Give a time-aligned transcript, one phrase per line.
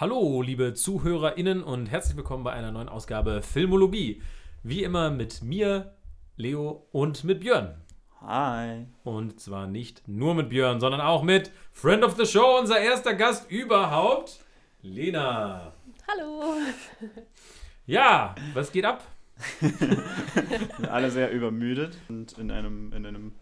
[0.00, 4.22] Hallo, liebe ZuhörerInnen und herzlich willkommen bei einer neuen Ausgabe Filmologie.
[4.62, 5.94] Wie immer mit mir,
[6.38, 7.74] Leo und mit Björn.
[8.22, 8.86] Hi.
[9.04, 13.12] Und zwar nicht nur mit Björn, sondern auch mit Friend of the Show, unser erster
[13.12, 14.42] Gast überhaupt,
[14.80, 15.74] Lena.
[16.08, 16.54] Hallo.
[17.84, 19.04] Ja, was geht ab?
[19.60, 23.32] Sind alle sehr übermüdet und in einem, in einem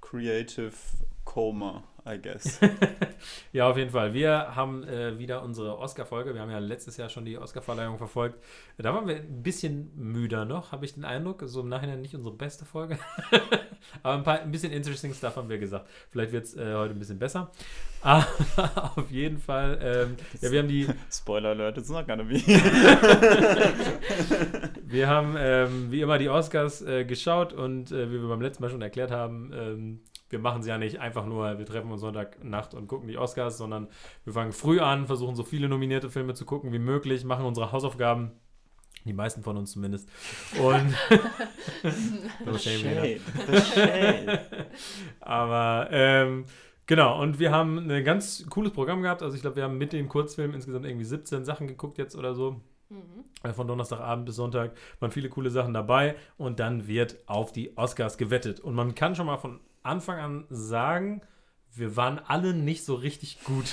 [0.00, 0.72] Creative
[1.28, 2.58] Coma, I guess.
[3.52, 4.14] ja, auf jeden Fall.
[4.14, 6.32] Wir haben äh, wieder unsere Oscar-Folge.
[6.32, 8.42] Wir haben ja letztes Jahr schon die Oscar-Verleihung verfolgt.
[8.78, 11.42] Da waren wir ein bisschen müder noch, habe ich den Eindruck.
[11.44, 12.98] So im Nachhinein nicht unsere beste Folge.
[14.02, 15.86] Aber ein, paar, ein bisschen interesting Stuff haben wir gesagt.
[16.10, 17.52] Vielleicht wird es äh, heute ein bisschen besser.
[18.00, 18.26] Aber
[18.96, 19.78] auf jeden Fall.
[19.82, 20.88] Ähm, ja, wir haben die.
[21.12, 22.36] Spoiler Alert, it's not gonna be.
[24.86, 28.62] wir haben ähm, wie immer die Oscars äh, geschaut und äh, wie wir beim letzten
[28.62, 30.00] Mal schon erklärt haben, ähm,
[30.30, 33.58] wir machen es ja nicht einfach nur, wir treffen uns Sonntagnacht und gucken die Oscars,
[33.58, 33.88] sondern
[34.24, 37.72] wir fangen früh an, versuchen so viele nominierte Filme zu gucken wie möglich, machen unsere
[37.72, 38.32] Hausaufgaben.
[39.04, 40.08] Die meisten von uns zumindest.
[40.60, 40.94] Und.
[42.44, 43.20] no shame,
[43.60, 44.40] shade.
[45.20, 46.44] Aber ähm,
[46.86, 49.22] genau, und wir haben ein ganz cooles Programm gehabt.
[49.22, 52.34] Also ich glaube, wir haben mit den Kurzfilmen insgesamt irgendwie 17 Sachen geguckt jetzt oder
[52.34, 52.60] so.
[52.90, 53.52] Mhm.
[53.54, 58.18] Von Donnerstagabend bis Sonntag waren viele coole Sachen dabei und dann wird auf die Oscars
[58.18, 58.60] gewettet.
[58.60, 61.22] Und man kann schon mal von Anfang an sagen,
[61.74, 63.66] wir waren alle nicht so richtig gut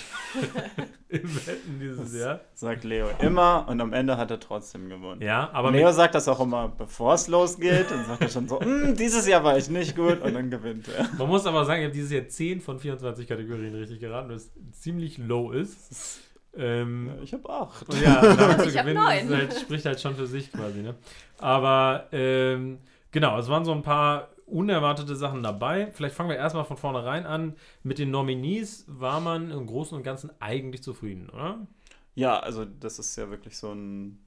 [1.10, 2.40] im Wetten dieses das Jahr.
[2.54, 5.22] Sagt Leo immer und am Ende hat er trotzdem gewonnen.
[5.22, 8.60] Ja, aber Leo sagt das auch immer, bevor es losgeht und sagt er schon so,
[8.60, 11.10] hm, dieses Jahr war ich nicht gut und dann gewinnt er.
[11.18, 14.52] Man muss aber sagen, ich habe dieses Jahr 10 von 24 Kategorien richtig geraten, was
[14.72, 16.22] ziemlich low ist.
[16.58, 17.94] Ähm, ja, ich habe 8.
[18.04, 20.82] Ja, damit zu gewinnen halt, spricht halt schon für sich quasi.
[20.82, 20.96] Ne?
[21.40, 22.80] Aber ähm,
[23.12, 25.92] genau, es waren so ein paar unerwartete Sachen dabei.
[25.92, 27.56] Vielleicht fangen wir erstmal von vornherein an.
[27.84, 31.68] Mit den Nominees war man im Großen und Ganzen eigentlich zufrieden, oder?
[32.14, 34.25] Ja, also das ist ja wirklich so ein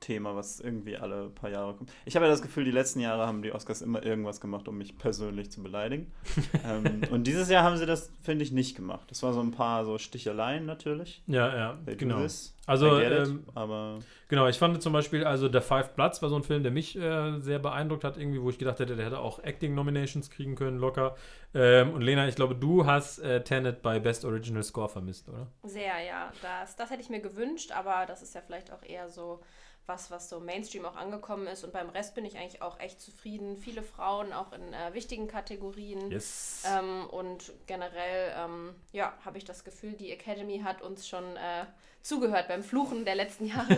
[0.00, 1.92] Thema, was irgendwie alle paar Jahre kommt.
[2.04, 4.78] Ich habe ja das Gefühl, die letzten Jahre haben die Oscars immer irgendwas gemacht, um
[4.78, 6.10] mich persönlich zu beleidigen.
[6.64, 9.06] ähm, und dieses Jahr haben sie das, finde ich, nicht gemacht.
[9.10, 11.22] Das war so ein paar so Sticheleien natürlich.
[11.26, 12.22] Ja, ja, genau.
[12.22, 12.54] This.
[12.66, 13.98] Also, ähm, aber
[14.28, 16.96] genau, ich fand zum Beispiel, also der Five Bloods war so ein Film, der mich
[16.96, 20.78] äh, sehr beeindruckt hat, irgendwie, wo ich gedacht hätte, der hätte auch Acting-Nominations kriegen können,
[20.78, 21.16] locker.
[21.52, 25.48] Ähm, und Lena, ich glaube, du hast äh, Tenet bei Best Original Score vermisst, oder?
[25.64, 26.30] Sehr, ja.
[26.42, 29.40] Das, das hätte ich mir gewünscht, aber das ist ja vielleicht auch eher so
[29.90, 31.64] was, was so Mainstream auch angekommen ist.
[31.64, 33.56] Und beim Rest bin ich eigentlich auch echt zufrieden.
[33.56, 36.10] Viele Frauen auch in äh, wichtigen Kategorien.
[36.10, 36.62] Yes.
[36.64, 41.66] Ähm, und generell, ähm, ja, habe ich das Gefühl, die Academy hat uns schon äh,
[42.02, 43.76] zugehört beim Fluchen der letzten Jahre.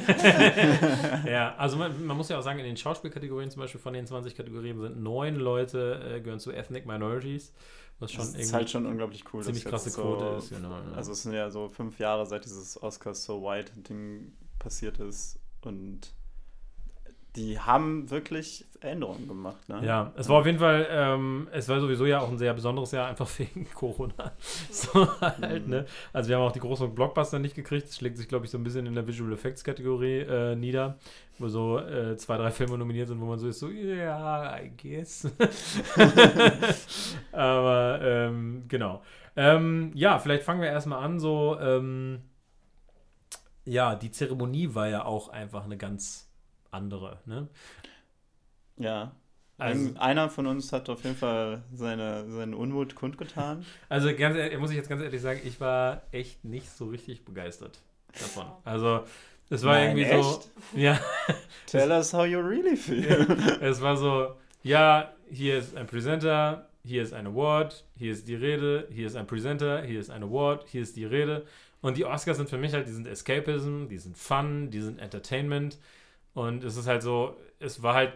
[1.26, 4.06] ja, also man, man, muss ja auch sagen, in den Schauspielkategorien zum Beispiel von den
[4.06, 7.54] 20 Kategorien sind neun Leute äh, gehören zu Ethnic Minorities.
[8.00, 9.42] Was schon das ist halt schon unglaublich cool.
[9.42, 10.76] Ziemlich krasse so, Quote ist, genau.
[10.94, 16.14] Also es sind ja so fünf Jahre, seit dieses Oscars So White-Ding passiert ist und
[17.36, 19.66] die haben wirklich Änderungen gemacht.
[19.68, 19.80] Ne?
[19.84, 22.92] Ja, es war auf jeden Fall, ähm, es war sowieso ja auch ein sehr besonderes
[22.92, 24.32] Jahr, einfach wegen Corona.
[24.70, 25.70] so halt, mhm.
[25.70, 25.86] ne?
[26.12, 27.88] Also wir haben auch die großen Blockbuster nicht gekriegt.
[27.88, 30.98] Das schlägt sich, glaube ich, so ein bisschen in der Visual Effects Kategorie äh, nieder,
[31.38, 34.60] wo so äh, zwei, drei Filme nominiert sind, wo man so ist, so, ja, yeah,
[34.60, 35.30] I guess.
[37.32, 39.02] Aber ähm, genau.
[39.36, 42.20] Ähm, ja, vielleicht fangen wir erstmal an, so, ähm,
[43.64, 46.28] ja, die Zeremonie war ja auch einfach eine ganz
[46.70, 47.18] andere.
[47.26, 47.48] Ne?
[48.76, 49.12] Ja.
[49.58, 53.64] Also, einer von uns hat auf jeden Fall seine, seinen Unmut kundgetan.
[53.88, 57.24] Also ganz ehrlich, muss ich jetzt ganz ehrlich sagen, ich war echt nicht so richtig
[57.24, 57.78] begeistert
[58.18, 58.46] davon.
[58.64, 59.04] Also
[59.50, 60.24] es war Nein, irgendwie echt?
[60.24, 60.50] so.
[60.74, 60.98] Ja.
[61.66, 63.26] Tell us how you really feel.
[63.60, 64.34] es war so,
[64.64, 69.14] ja, hier ist ein Presenter, hier ist ein Award, hier ist die Rede, hier ist
[69.14, 71.44] ein Presenter, hier ist ein Award, hier ist die Rede.
[71.82, 75.00] Und die Oscars sind für mich halt, die sind Escapism, die sind Fun, die sind
[75.00, 75.78] Entertainment.
[76.32, 78.14] Und es ist halt so, es war halt,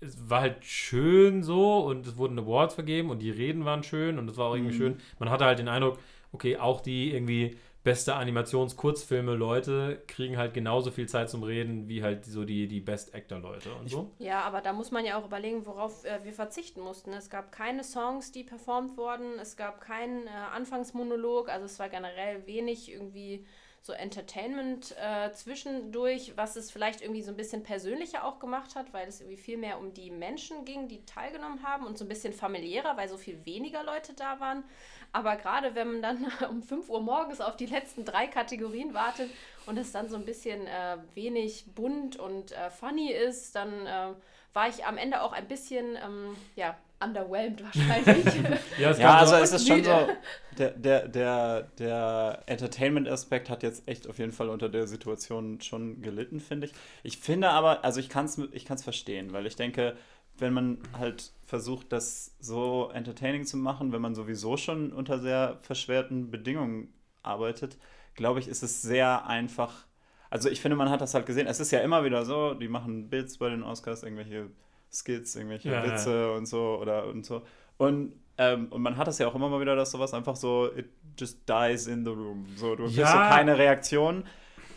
[0.00, 4.18] es war halt schön so und es wurden Awards vergeben und die Reden waren schön
[4.18, 4.78] und es war auch irgendwie mhm.
[4.78, 4.96] schön.
[5.18, 5.98] Man hatte halt den Eindruck,
[6.30, 12.02] okay, auch die irgendwie beste Animationskurzfilme Leute kriegen halt genauso viel Zeit zum Reden wie
[12.02, 14.10] halt so die, die Best Actor Leute und so.
[14.18, 17.12] Ja, aber da muss man ja auch überlegen, worauf äh, wir verzichten mussten.
[17.12, 21.88] Es gab keine Songs, die performt wurden, es gab keinen äh, Anfangsmonolog, also es war
[21.88, 23.46] generell wenig irgendwie
[23.80, 28.92] so Entertainment äh, zwischendurch, was es vielleicht irgendwie so ein bisschen persönlicher auch gemacht hat,
[28.92, 32.08] weil es irgendwie viel mehr um die Menschen ging, die teilgenommen haben und so ein
[32.08, 34.64] bisschen familiärer, weil so viel weniger Leute da waren.
[35.12, 39.30] Aber gerade wenn man dann um 5 Uhr morgens auf die letzten drei Kategorien wartet
[39.66, 44.08] und es dann so ein bisschen äh, wenig bunt und äh, funny ist, dann äh,
[44.52, 48.24] war ich am Ende auch ein bisschen, ähm, ja, underwhelmed wahrscheinlich.
[48.78, 50.12] Ja, Ja, also so, es ist schon so, also
[50.58, 56.02] der, der, der, der Entertainment-Aspekt hat jetzt echt auf jeden Fall unter der Situation schon
[56.02, 56.72] gelitten, finde ich.
[57.02, 59.96] Ich finde aber, also ich kann es ich kann's verstehen, weil ich denke,
[60.40, 65.58] wenn man halt versucht, das so entertaining zu machen, wenn man sowieso schon unter sehr
[65.60, 66.92] verschwerten Bedingungen
[67.22, 67.78] arbeitet,
[68.14, 69.86] glaube ich, ist es sehr einfach.
[70.30, 71.46] Also ich finde, man hat das halt gesehen.
[71.46, 74.50] Es ist ja immer wieder so, die machen Bits bei den Oscars, irgendwelche
[74.92, 75.82] Skits, irgendwelche Ja, ja.
[75.82, 77.42] Witze und so oder und so.
[77.78, 80.70] Und, ähm, und man hat das ja auch immer mal wieder, dass sowas einfach so,
[80.76, 82.46] it just dies in the room.
[82.56, 82.88] So, du Ja.
[82.88, 84.24] kriegst so keine Reaktion.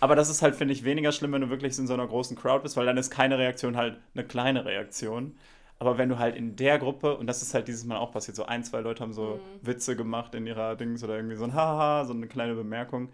[0.01, 2.36] Aber das ist halt, finde ich, weniger schlimm, wenn du wirklich in so einer großen
[2.36, 5.38] Crowd bist, weil dann ist keine Reaktion halt eine kleine Reaktion.
[5.80, 8.36] Aber wenn du halt in der Gruppe, und das ist halt dieses Mal auch passiert,
[8.36, 11.53] so ein, zwei Leute haben so Witze gemacht in ihrer Dings oder irgendwie so ein
[11.53, 13.09] Haha, so eine kleine Bemerkung,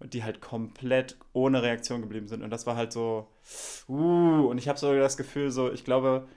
[0.00, 2.42] die halt komplett ohne Reaktion geblieben sind.
[2.42, 3.28] Und das war halt so,
[3.88, 6.28] uh, und ich habe so das Gefühl, so, ich glaube,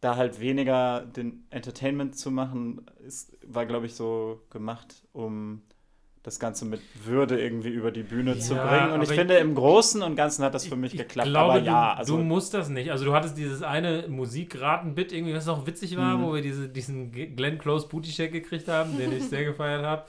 [0.00, 5.62] da halt weniger den Entertainment zu machen, ist, war, glaube ich, so gemacht, um
[6.26, 8.92] das Ganze mit Würde irgendwie über die Bühne zu Ja, bringen.
[8.92, 11.28] Und ich finde, im Großen und Ganzen hat das für mich ich geklappt.
[11.30, 12.90] glaube, aber ja, du, also du musst das nicht.
[12.90, 16.22] Also du hattest dieses eine Musikraten-Bit irgendwie, was auch witzig war, Mhm.
[16.22, 20.04] wo wir diese, diesen Glenn Close Booty Shake gekriegt haben, den ich sehr gefeiert habe.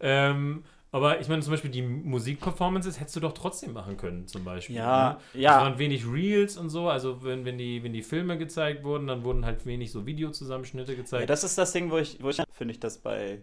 [0.00, 4.42] Ähm, aber ich meine zum Beispiel die Musikperformances hättest du doch trotzdem machen können, zum
[4.44, 4.74] Beispiel.
[4.76, 5.40] Ja, ne?
[5.40, 5.58] ja.
[5.58, 9.06] Es waren wenig Reels und so, also wenn, wenn, die, wenn die Filme gezeigt wurden,
[9.06, 11.30] dann wurden halt wenig so Videozusammenschnitte Ja, gezeigt.
[11.30, 13.38] das ist das Ding, wo ich, wo ich finde ich das bei,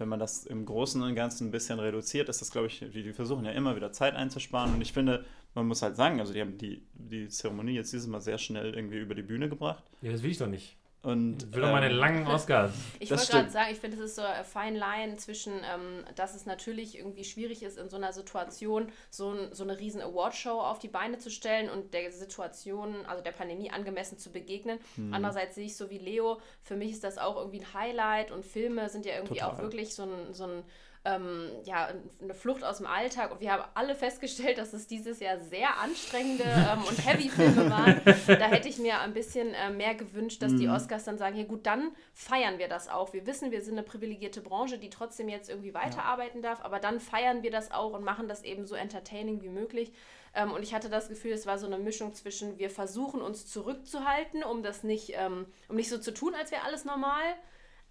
[0.00, 3.02] wenn man das im Großen und Ganzen ein bisschen reduziert, ist das, glaube ich, die,
[3.02, 4.74] die versuchen ja immer wieder Zeit einzusparen.
[4.74, 8.06] Und ich finde, man muss halt sagen, also die haben die, die Zeremonie jetzt dieses
[8.06, 9.84] Mal sehr schnell irgendwie über die Bühne gebracht.
[10.00, 10.76] ja, das will ich doch nicht.
[11.02, 12.72] Und, Ich will doch meine ähm, langen Oscars.
[12.98, 16.34] Ich wollte gerade sagen, ich finde, es ist so eine fine line zwischen, ähm, dass
[16.34, 20.60] es natürlich irgendwie schwierig ist, in so einer Situation so, ein, so eine riesen Awardshow
[20.60, 24.78] auf die Beine zu stellen und der Situation, also der Pandemie angemessen zu begegnen.
[24.96, 25.14] Hm.
[25.14, 28.44] Andererseits sehe ich so wie Leo, für mich ist das auch irgendwie ein Highlight und
[28.44, 29.50] Filme sind ja irgendwie Total.
[29.54, 30.64] auch wirklich so ein, so ein
[31.04, 31.88] ähm, ja,
[32.20, 35.78] eine Flucht aus dem Alltag und wir haben alle festgestellt, dass es dieses Jahr sehr
[35.78, 38.00] anstrengende ähm, und heavy Filme waren.
[38.26, 40.74] Da hätte ich mir ein bisschen äh, mehr gewünscht, dass die Mhm.
[40.74, 43.14] Oscars dann sagen, hey gut, dann feiern wir das auch.
[43.14, 47.00] Wir wissen, wir sind eine privilegierte Branche, die trotzdem jetzt irgendwie weiterarbeiten darf, aber dann
[47.00, 49.92] feiern wir das auch und machen das eben so entertaining wie möglich.
[50.34, 53.46] Ähm, und ich hatte das Gefühl, es war so eine Mischung zwischen, wir versuchen uns
[53.46, 57.24] zurückzuhalten, um das nicht, ähm, um nicht so zu tun, als wäre alles normal,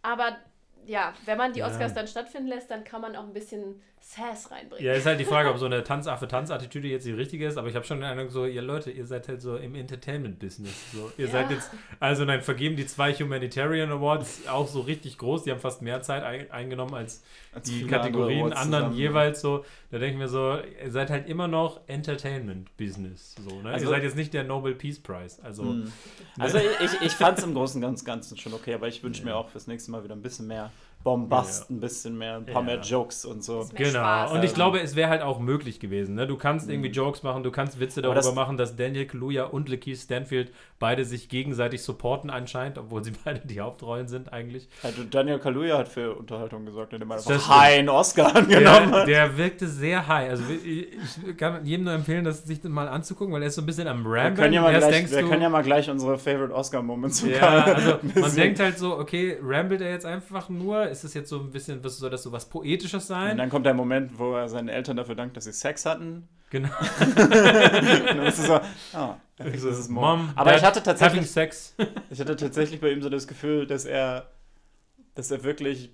[0.04, 0.38] aber
[0.90, 1.68] ja, wenn man die Ja.
[1.68, 3.82] Oscars dann stattfinden lässt, dann kann man auch ein bisschen
[4.12, 4.84] Sass reinbringen.
[4.84, 7.76] Ja, ist halt die Frage, ob so eine Tanzaffe-Tanz-Attitüde jetzt die richtige ist, aber ich
[7.76, 10.92] habe schon den Eindruck, so, ihr Leute, ihr seid halt so im Entertainment-Business.
[10.94, 11.12] So.
[11.18, 11.32] Ihr Ja.
[11.32, 11.70] seid jetzt,
[12.00, 16.02] also nein, vergeben die zwei Humanitarian Awards auch so richtig groß, die haben fast mehr
[16.02, 17.22] Zeit ein, eingenommen als
[17.54, 19.00] als die andere Kategorien Awards anderen zusammen.
[19.00, 19.66] jeweils so.
[19.92, 23.36] Da denke ich mir so, ihr seid halt immer noch Entertainment-Business.
[23.48, 23.70] So, ne?
[23.72, 25.38] Also- ihr seid jetzt nicht der Nobel Peace Prize.
[25.44, 25.92] Also, Hm.
[26.38, 29.36] Also ich, ich fand es im Großen und Ganzen schon okay, aber ich wünsche mir
[29.36, 30.72] auch fürs nächste Mal wieder ein bisschen mehr
[31.04, 31.76] Bombast, Ja.
[31.76, 32.62] ein bisschen mehr, ein paar Ja.
[32.62, 33.68] mehr Jokes und so.
[33.74, 34.32] Genau, Spaß.
[34.34, 34.56] und ich Ähm.
[34.56, 36.16] glaube, es wäre halt auch möglich gewesen.
[36.16, 36.28] Ne?
[36.28, 38.04] Du kannst irgendwie Jokes machen, du kannst Witze Mhm.
[38.04, 43.04] Darüber das- machen, dass Daniel Kaluuya und Lakeith Stanfield beide sich gegenseitig supporten anscheinend, obwohl
[43.04, 44.68] sie beide die Hauptrollen sind eigentlich.
[44.84, 47.60] Also Daniel Kaluuya hat für Unterhaltung gesorgt, indem er Das einfach stimmt.
[47.62, 49.08] einen Oscar angenommen Der, hat.
[49.08, 50.30] der wirkte sehr high.
[50.30, 50.88] Also ich,
[51.28, 53.66] ich kann jedem nur empfehlen, das sich das mal anzugucken, weil er ist so ein
[53.66, 54.36] bisschen am Wir Ramblen.
[54.36, 57.26] können, ja mal Erst gleich, denkst wir du, können ja mal gleich unsere Favorite Oscar-Moments
[57.26, 60.89] Ja, also man denkt halt so, okay, rambelt er jetzt einfach nur?
[60.90, 63.38] Ist das jetzt so ein bisschen, was soll das so was Poetisches Und sein?
[63.38, 66.28] dann kommt der Moment, wo er seinen Eltern dafür dankt, dass sie Sex hatten.
[66.50, 66.70] Genau.
[67.00, 68.60] Und dann ist es so,
[68.94, 70.32] ah, das ist Mom.
[70.36, 71.76] Aber ich hatte tatsächlich, Sex.
[72.10, 74.32] ich hatte tatsächlich bei ihm so das Gefühl, dass er,
[75.16, 75.92] dass er wirklich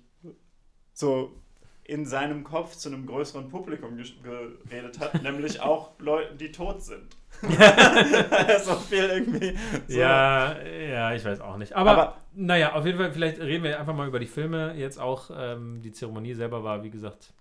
[0.92, 1.42] so
[1.84, 7.16] in seinem Kopf zu einem größeren Publikum geredet hat, nämlich auch Leuten, die tot sind.
[8.68, 9.54] auch viel irgendwie
[9.88, 9.98] so.
[9.98, 11.72] Ja, ja, ich weiß auch nicht.
[11.74, 14.98] Aber, Aber- naja, auf jeden Fall, vielleicht reden wir einfach mal über die Filme jetzt
[14.98, 15.30] auch.
[15.36, 17.32] Ähm, die Zeremonie selber war, wie gesagt,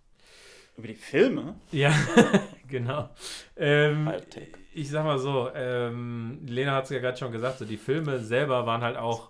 [0.77, 1.55] Über die Filme?
[1.71, 1.91] ja,
[2.67, 3.09] genau.
[3.57, 4.11] Ähm,
[4.73, 8.19] ich sag mal so, ähm, Lena hat es ja gerade schon gesagt, so die Filme
[8.19, 9.29] selber waren halt auch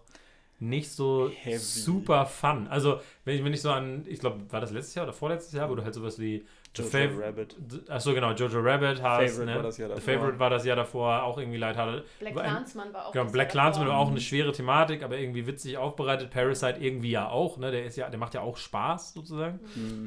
[0.60, 1.58] nicht so Heavy.
[1.60, 2.68] super fun.
[2.70, 5.54] Also, wenn ich, wenn ich so an, ich glaube, war das letztes Jahr oder vorletztes
[5.54, 6.46] Jahr, wo du halt sowas wie
[6.76, 7.56] Jojo Fav- Rabbit.
[7.90, 9.32] Achso, genau, Jojo Rabbit hast.
[9.32, 9.56] Favorite ne?
[9.56, 10.14] war das Jahr The davor.
[10.14, 12.04] Favorite war das Jahr davor, auch irgendwie leid hatte.
[12.20, 13.12] Black Clansman war auch.
[13.12, 16.30] Genau, das Black Clansman war auch eine schwere Thematik, aber irgendwie witzig aufbereitet.
[16.32, 17.72] Parasite irgendwie ja auch, ne?
[17.72, 19.60] Der ist ja, der macht ja auch Spaß sozusagen.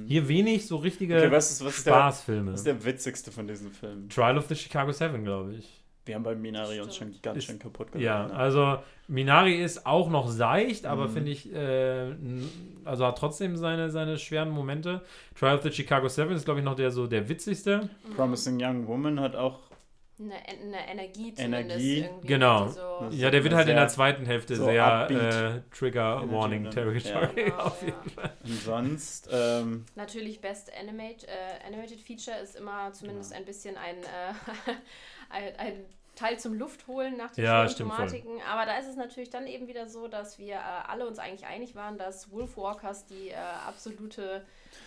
[0.06, 1.20] Hier wenig so richtige Mhm.
[1.20, 2.52] Okay, was ist, was ist, der, Spaßfilme.
[2.52, 4.08] was ist der witzigste von diesen Filmen?
[4.08, 5.82] Trial of the Chicago Seven, glaube ich.
[6.08, 8.02] Wir haben bei Minari uns schon ganz Ist- schön kaputt gemacht.
[8.04, 8.34] Ja, ne?
[8.34, 11.12] also Minari ist auch noch seicht, aber Mhm.
[11.12, 12.14] finde ich, äh,
[12.84, 15.02] also hat trotzdem seine, seine schweren Momente.
[15.38, 17.90] Trial of the Chicago Seven ist, glaube ich, noch der so der witzigste.
[18.16, 19.60] Promising Young Woman hat auch
[20.20, 21.98] eine, eine Energie zumindest Energie.
[22.00, 22.26] irgendwie.
[22.26, 22.66] Genau.
[22.66, 26.32] die So, Ja, der wird halt in der zweiten Hälfte so sehr äh, Trigger Energy
[26.34, 26.72] Warning dann.
[26.72, 27.44] Territory.
[27.44, 27.88] Genau, auf ja.
[27.88, 28.32] jeden Fall.
[28.42, 33.98] Und sonst, ähm, Natürlich Best Animate, äh, Animated Feature ist immer zumindest ein bisschen ein,
[33.98, 34.72] äh,
[35.30, 35.84] ein,
[36.18, 37.64] Teil zum Luftholen nach den Ja.
[37.66, 38.40] Thematiken.
[38.50, 41.46] Aber da ist es natürlich dann eben wieder so, dass wir äh, alle uns eigentlich
[41.46, 44.44] einig waren, dass Wolf Walkers die äh, absolute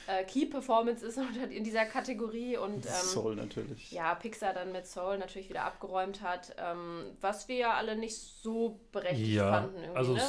[0.07, 1.17] äh, Key-Performance ist
[1.49, 3.91] in dieser Kategorie und ähm, Soul natürlich.
[3.93, 8.17] ja, Pixar dann mit Soul natürlich wieder abgeräumt hat, ähm, was wir ja alle nicht
[8.17, 9.95] so berechtigt Ja, fanden.
[9.95, 10.21] Also ne?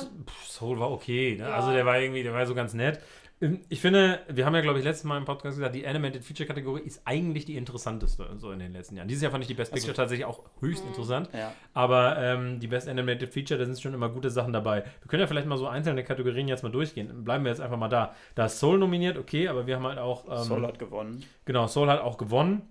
[0.47, 1.37] Soul war okay.
[1.37, 1.49] Ne?
[1.49, 1.57] Ja.
[1.57, 3.01] Also der war irgendwie, der war so ganz nett.
[3.43, 6.25] Ähm, Ich finde, wir haben ja, glaube ich, letztes Mal im Podcast gesagt, die Animated
[6.25, 9.09] Feature Kategorie ist eigentlich die interessanteste so in den letzten Jahren.
[9.09, 10.67] Dieses Jahr fand ich die Best Also- Picture tatsächlich auch Mhm.
[10.69, 11.29] höchst interessant.
[11.35, 11.53] Ja.
[11.75, 14.85] Aber ähm, die Best Animated Feature, da sind schon immer gute Sachen dabei.
[14.85, 17.25] Wir können ja vielleicht mal so einzelne Kategorien jetzt mal durchgehen.
[17.25, 18.15] Bleiben wir jetzt einfach mal da.
[18.37, 20.27] Da ist Soul nominiert, okay, aber wir haben halt auch.
[20.31, 21.25] Ähm, Soul hat gewonnen.
[21.45, 22.63] Genau, Soul hat auch gewonnen.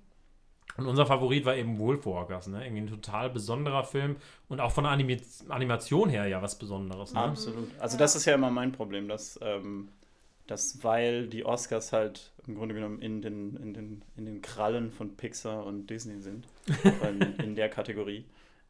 [0.77, 2.63] Und unser Favorit war eben Wolfwalkers, ne?
[2.65, 4.15] Irgendwie ein total besonderer Film
[4.47, 5.17] und auch von der Animi
[5.49, 7.19] Animation her ja was Besonderes, ne?
[7.19, 7.67] Absolut.
[7.79, 9.89] Also das ist ja immer mein Problem, dass, ähm,
[10.51, 14.91] dass weil die Oscars halt im Grunde genommen in den, in den, in den Krallen
[14.91, 16.45] von Pixar und Disney sind,
[16.83, 18.25] in, in der Kategorie.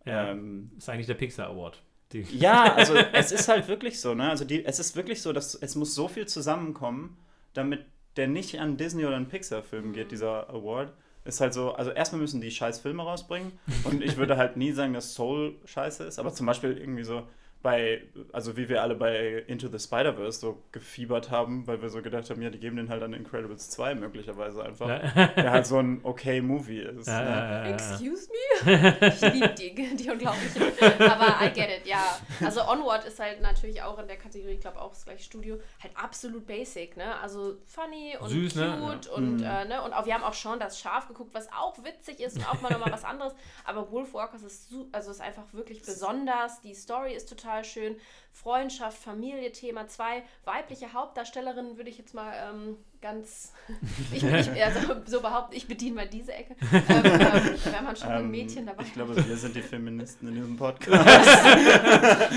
[0.05, 0.29] Ja.
[0.29, 1.81] Ähm, Ist eigentlich der Pixar Award.
[2.13, 4.29] Die, ja, also es ist halt wirklich so, ne?
[4.29, 7.17] Also die, es ist wirklich so, dass es muss so viel zusammenkommen,
[7.53, 7.83] damit
[8.15, 10.93] der nicht an Disney oder an Pixar-Filmen geht, dieser Award.
[11.25, 13.53] Ist halt so, also erstmal müssen die scheiß Filme rausbringen
[13.85, 17.27] und ich würde halt nie sagen, dass Soul scheiße ist, aber zum Beispiel irgendwie so
[17.61, 18.01] bei,
[18.33, 22.29] also wie wir alle bei Into the Spider-Verse so gefiebert haben, weil wir so gedacht
[22.29, 25.77] haben, ja, die geben den halt an Incredibles 2 möglicherweise einfach, ja, der halt so
[25.77, 27.07] ein okay Movie ist.
[27.07, 27.29] ja, ne?
[27.29, 27.73] ja, ja, ja.
[27.73, 29.07] Excuse me?
[29.07, 30.63] Ich liebe die, die unglaublichen.
[31.09, 32.17] Aber I get it, ja.
[32.43, 35.59] Also Onward ist halt natürlich auch in der Kategorie, ich glaube auch das gleiche Studio,
[35.83, 37.19] halt absolut basic, ne?
[37.21, 38.77] Also funny und Süß, ne?
[38.81, 39.11] cute Ja.
[39.13, 39.43] und, Mhm.
[39.43, 39.81] äh, ne?
[39.83, 42.59] Und auch, wir haben auch schon das Schaf geguckt, was auch witzig ist und auch
[42.61, 43.33] mal nochmal was anderes.
[43.65, 46.61] Aber Wolfwalkers ist, also ist einfach wirklich besonders.
[46.61, 47.95] Die Story ist total schön.
[48.33, 49.87] Freundschaft, Familie, Thema.
[49.87, 53.51] Zwei weibliche Hauptdarstellerinnen würde ich jetzt mal ähm, ganz,
[54.13, 56.55] ich, ich, also so behaupten, ich bediene mal diese Ecke.
[56.71, 60.29] Ähm, ähm, wenn man schon ein Ähm, Mädchen dabei ich glaube, wir sind die Feministen
[60.29, 61.05] in diesem Podcast.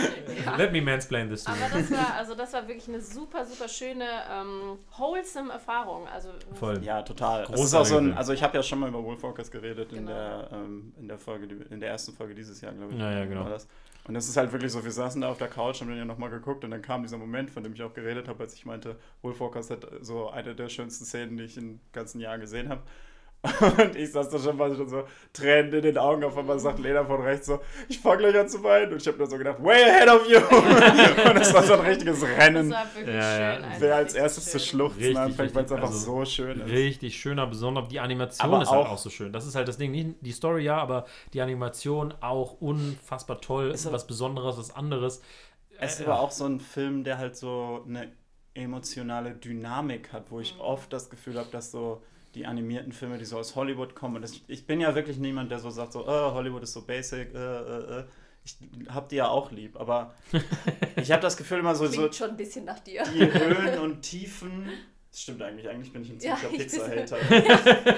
[0.45, 0.57] Ja.
[0.57, 1.57] Let me mansplain this to you.
[1.65, 6.07] Aber das war, also das war wirklich eine super, super schöne, ähm, wholesome Erfahrung.
[6.09, 6.83] Also Voll.
[6.83, 7.47] Ja, total.
[7.47, 10.13] Auch so ein, also ich habe ja schon mal über Wolfwalkers geredet in Genau.
[10.13, 12.99] der ähm, in der Folge, in der ersten Folge dieses Jahr, glaube ich.
[12.99, 13.49] Ja, ja, genau.
[14.05, 14.09] Das.
[14.09, 16.05] Und es ist halt wirklich so, wir saßen da auf der Couch, haben dann ja
[16.05, 18.67] nochmal geguckt und dann kam dieser Moment, von dem ich auch geredet habe, als ich
[18.67, 22.83] meinte, Wolfwalkers hat so eine der schönsten Szenen, die ich im ganzen Jahr gesehen habe.
[23.61, 26.25] Und ich saß da schon mal schon so Tränen in den Augen.
[26.25, 28.93] Auf einmal sagt Lena von rechts so, ich fange gleich an zu weinen.
[28.93, 30.39] Und ich habe nur so gedacht, way ahead of you.
[31.31, 32.71] und es war so ein richtiges das Rennen.
[32.71, 33.65] war wirklich Ja, schön.
[33.65, 36.71] einfach Wer als erstes zu schluchzen anfängt, weil es einfach Also so schön ist.
[36.71, 39.33] Richtig schöner, besonders die Animation Aber ist halt auch- auch so schön.
[39.33, 39.91] Das ist halt das Ding.
[39.91, 43.71] Nicht die Story ja, aber die Animation auch unfassbar toll.
[43.73, 45.21] Ist was Besonderes, was anderes.
[45.79, 48.11] Es ist Äh, aber auch so ein Film, der halt so eine
[48.55, 52.03] emotionale Dynamik hat, wo ich oft das Gefühl habe, dass so
[52.35, 55.51] die animierten Filme, die so aus Hollywood kommen, und das, ich bin ja wirklich niemand,
[55.51, 58.05] der so sagt, so, oh, Hollywood ist so basic, äh, äh, äh.
[58.45, 58.57] ich
[58.89, 60.15] hab die ja auch lieb, aber
[60.97, 63.03] ich habe das Gefühl immer so, so Klingt schon ein bisschen nach dir.
[63.05, 64.69] die Höhen und Tiefen,
[65.11, 67.97] das stimmt eigentlich, eigentlich bin ich ein Ja, ziemlicher ich bin- Pixar-Hater.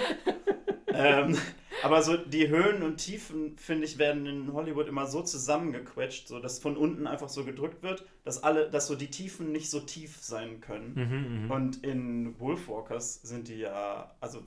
[0.95, 1.39] ähm,
[1.87, 6.39] aber so die Höhen und Tiefen, finde ich, werden in Hollywood immer so zusammengequetscht, so
[6.41, 9.81] dass von unten einfach so gedrückt wird, dass alle, dass so die Tiefen nicht so
[9.81, 10.93] tief sein können.
[10.95, 11.51] Mhm, mhm.
[11.51, 14.43] Und in Wolfwalkers sind die ja, also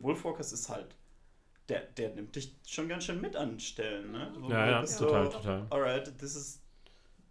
[0.00, 0.94] Wolfwalkers ist halt,
[1.68, 4.32] der, der nimmt dich schon ganz schön mit an Stellen, ne?
[4.38, 5.66] So, Ja, ja, bist total, so, total.
[5.70, 6.60] Alright, this is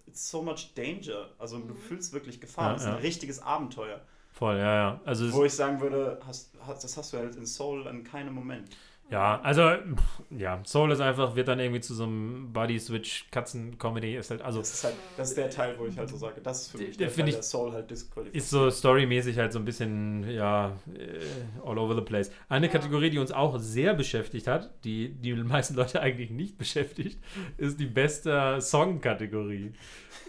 [0.08, 1.30] it's so much danger.
[1.40, 1.78] Also du Mhm.
[1.78, 2.66] fühlst wirklich Gefahr.
[2.68, 2.96] Ja, das ist ja.
[2.96, 4.02] ein richtiges Abenteuer.
[4.34, 5.02] Voll, ja, ja.
[5.06, 8.34] Also Wo ich sagen würde, hast, hast, das hast du halt in Soul an keinem
[8.34, 8.70] Moment.
[9.12, 14.30] Ja, also pff, ja, Soul ist einfach, wird dann irgendwie zu so einem Body-Switch-Katzen-Comedy, ist
[14.32, 16.62] halt, also Das ist halt, das ist der Teil, wo ich halt so sage, das
[16.62, 18.42] ist für mich der der, Teil, ich- der Soul halt disqualifiziert.
[18.44, 22.32] ist so storymäßig halt so ein bisschen, ja, äh, all over the place.
[22.48, 22.72] Eine Ja.
[22.72, 27.20] Kategorie, die uns auch sehr beschäftigt hat, die die meisten Leute eigentlich nicht beschäftigt,
[27.58, 29.74] ist die beste Song-Kategorie.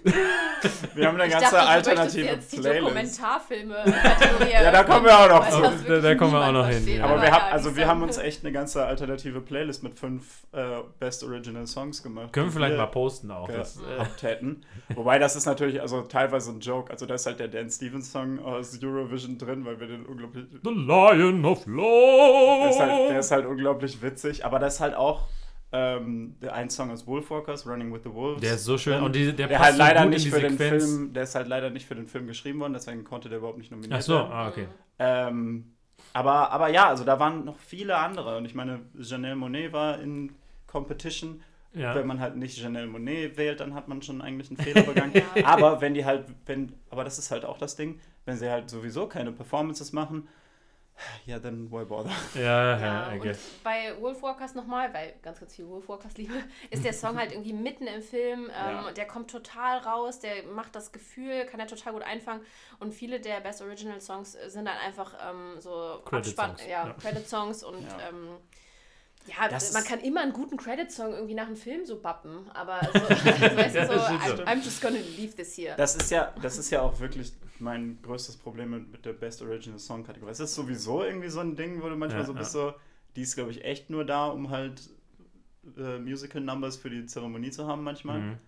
[0.94, 2.82] Wir haben eine Ich ganze dachte, du alternative möchtest jetzt die Playlist.
[2.86, 5.84] Dokumentarfilme-Kategorie Ja, da kommen wir auch noch zu.
[5.88, 7.04] Da- da kommen wir auch noch hin, ja.
[7.04, 10.44] Aber wir ja, haben, also wir haben uns echt eine ganze alternative Playlist mit fünf
[10.52, 10.62] äh,
[10.98, 12.32] Best Original Songs gemacht.
[12.32, 13.48] Können wir vielleicht mal posten auch.
[13.48, 14.62] Das, äh, hätten.
[14.94, 16.90] Wobei das ist natürlich also teilweise ein Joke.
[16.92, 20.44] Also da ist halt der Dan Stevens Song aus Eurovision drin, weil wir den unglaublich
[20.62, 22.68] The Lion of Der Love.
[22.70, 25.26] ist, halt, der ist halt unglaublich witzig, aber das ist halt auch
[25.72, 28.40] ähm, der ein Song aus Wolfwalkers, Running with the Wolves.
[28.42, 30.32] Der ist so schön und die, der, der passt halt leider so gut nicht in
[30.32, 30.84] für die den Sequenz.
[30.84, 33.58] Film, der ist halt leider nicht für den Film geschrieben worden, deswegen konnte der überhaupt
[33.58, 34.32] nicht nominiert Ach so, werden.
[34.32, 34.66] ah, okay.
[34.98, 35.72] Ähm,
[36.12, 39.98] aber, aber ja, also da waren noch viele andere und ich meine, Janelle Monet war
[40.00, 40.32] in
[40.66, 41.40] Competition.
[41.74, 41.94] Ja.
[41.94, 45.12] Wenn man halt nicht Janelle Monet wählt, dann hat man schon eigentlich einen Fehler begangen.
[45.34, 45.46] Ja.
[45.46, 48.68] Aber wenn die halt, wenn, aber das ist halt auch das Ding, wenn sie halt
[48.68, 50.28] sowieso keine Performances machen,
[51.26, 52.10] ja, dann why bother?
[52.34, 53.38] Ja, ja, Ja, I und guess.
[53.64, 56.34] bei Wolfwalkers nochmal, weil ganz, ganz viel Wolfwalkers liebe,
[56.70, 58.44] ist der Song halt irgendwie mitten im Film.
[58.44, 58.92] Ähm, Ja.
[58.92, 62.42] Der kommt total raus, der macht das Gefühl, kann er total gut einfangen.
[62.78, 66.92] Und viele der Best Original Songs sind dann einfach ähm, so Credit-Songs, ja, ja.
[66.94, 68.08] Credit-Songs und Ja.
[68.08, 68.36] ähm,
[69.26, 72.80] ja, Das man kann immer einen guten Credit-Song irgendwie nach einem Film so bappen, aber
[72.92, 74.42] so, weißt du, so, I'm, so.
[74.44, 75.74] I'm just gonna leave this here.
[75.76, 79.42] Das ist ja, das ist ja auch wirklich mein größtes Problem mit, mit der Best
[79.42, 80.32] Original Song Kategorie.
[80.32, 82.74] Es ist sowieso irgendwie so ein Ding, wo du manchmal Ja, so bist so,
[83.14, 84.90] die ist glaube ich echt nur da, um halt
[85.76, 88.18] äh, Musical Numbers für die Zeremonie zu haben manchmal.
[88.18, 88.38] Mhm.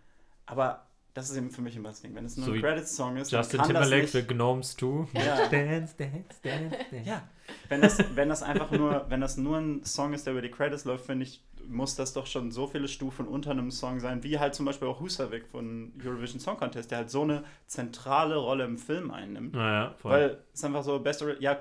[0.46, 2.14] Aber das ist eben für mich immer das Ding.
[2.14, 4.76] Wenn es nur So ein Credits-Song ist, Justin dann kann Timberlake das für nicht, Gnomes
[4.76, 5.06] 2.
[5.14, 5.48] Ja.
[5.50, 7.08] Dance, dance, dance, dance.
[7.08, 7.22] Ja,
[7.68, 10.50] wenn das, wenn das einfach nur, wenn das nur ein Song ist, der über die
[10.50, 14.22] Credits läuft, finde ich, muss das doch schon so viele Stufen unter einem Song sein,
[14.24, 18.36] wie halt zum Beispiel auch Husavik von Eurovision Song Contest, der halt so eine zentrale
[18.36, 19.54] Rolle im Film einnimmt.
[19.54, 20.10] Naja, voll.
[20.10, 21.58] Weil es einfach so, Best ja,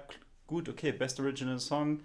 [0.48, 2.02] gut, okay, Best Original Song,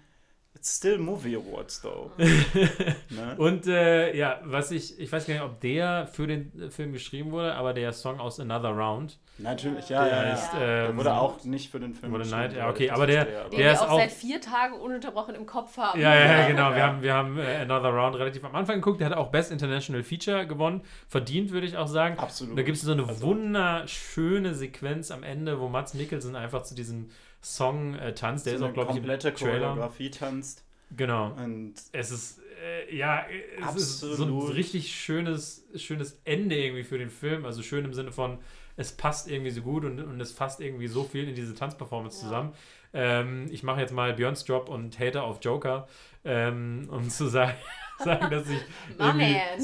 [0.55, 2.11] it's still Movie Awards, though.
[2.17, 3.35] ne?
[3.37, 7.31] Und äh, ja, was ich, ich weiß gar nicht, ob der für den Film geschrieben
[7.31, 10.59] wurde, aber der Song aus Another Round, Natürlich, ja, der ja, ja.
[10.59, 13.23] Der ähm, wurde auch nicht für den Film wurde geschrieben, Night- ja, okay, aber der-
[13.23, 15.97] der wir ist auch seit vier Tagen ununterbrochen im Kopf haben.
[15.97, 16.75] Ja, ja, ja, Ja, genau.
[16.75, 18.99] Wir haben, wir haben äh, Another Round relativ am Anfang geguckt.
[18.99, 20.81] Der hat auch Best International Feature gewonnen.
[21.07, 22.19] Verdient, würde ich auch sagen.
[22.19, 22.51] Absolut.
[22.51, 26.63] Und da gibt es so eine Also- wunderschöne Sequenz am Ende, wo Mats Mikkelsen einfach
[26.63, 27.09] zu diesem
[27.41, 28.45] Song äh, tanzt.
[28.45, 29.31] Der so ist auch, glaube ich, komplette.
[29.31, 30.63] Choreografie tanzt.
[30.95, 31.31] Genau.
[31.33, 33.25] Und Es ist, äh, ja,
[33.69, 34.55] es ist so ein Absolut.
[34.55, 37.45] richtig schönes, schönes Ende irgendwie für den Film.
[37.45, 38.39] Also schön im Sinne von,
[38.75, 42.17] es passt irgendwie so gut und, und es fasst irgendwie so viel in diese Tanzperformance
[42.17, 42.23] Ja.
[42.23, 42.53] zusammen.
[42.93, 45.87] Ähm, ich mache jetzt mal Björns Job und Hater auf Joker,
[46.25, 47.53] ähm, um zu sagen,
[48.03, 48.59] sagen dass ich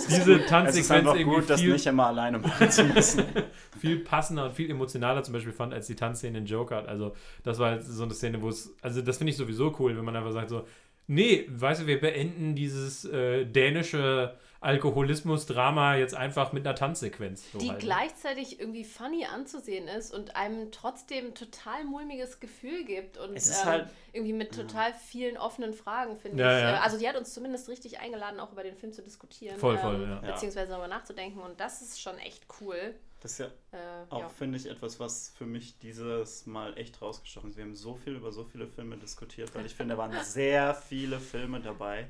[0.07, 3.23] diese es ist Tanzsequenz irgendwie gut, das viel, nicht immer alleine machen zu müssen.
[3.79, 6.87] viel passender und viel emotionaler zum Beispiel fand, als die Tanzszene in Joker.
[6.87, 9.97] Also das war jetzt so eine Szene, wo es, also das finde ich sowieso cool,
[9.97, 10.65] wenn man einfach sagt so,
[11.07, 17.51] nee, weißt du, wir beenden dieses äh, dänische Alkoholismus-Drama jetzt einfach mit einer Tanzsequenz.
[17.51, 17.79] So die halt.
[17.79, 23.61] gleichzeitig irgendwie funny anzusehen ist und einem trotzdem total mulmiges Gefühl gibt und Es ist
[23.63, 26.63] ähm, halt- irgendwie mit total vielen offenen Fragen, finde Ja, ich.
[26.63, 26.81] ja.
[26.81, 29.57] Also die hat uns zumindest richtig eingeladen, auch über den Film zu diskutieren.
[29.57, 30.31] Voll, voll, ähm, ja.
[30.33, 32.95] Beziehungsweise darüber nachzudenken und das ist schon echt cool.
[33.21, 33.77] Das ist ja Äh,
[34.09, 34.29] auch, ja.
[34.29, 37.57] finde ich, etwas, was für mich dieses Mal echt rausgestochen ist.
[37.57, 40.75] Wir haben so viel über so viele Filme diskutiert, weil ich finde, da waren sehr
[40.75, 42.07] viele Filme dabei,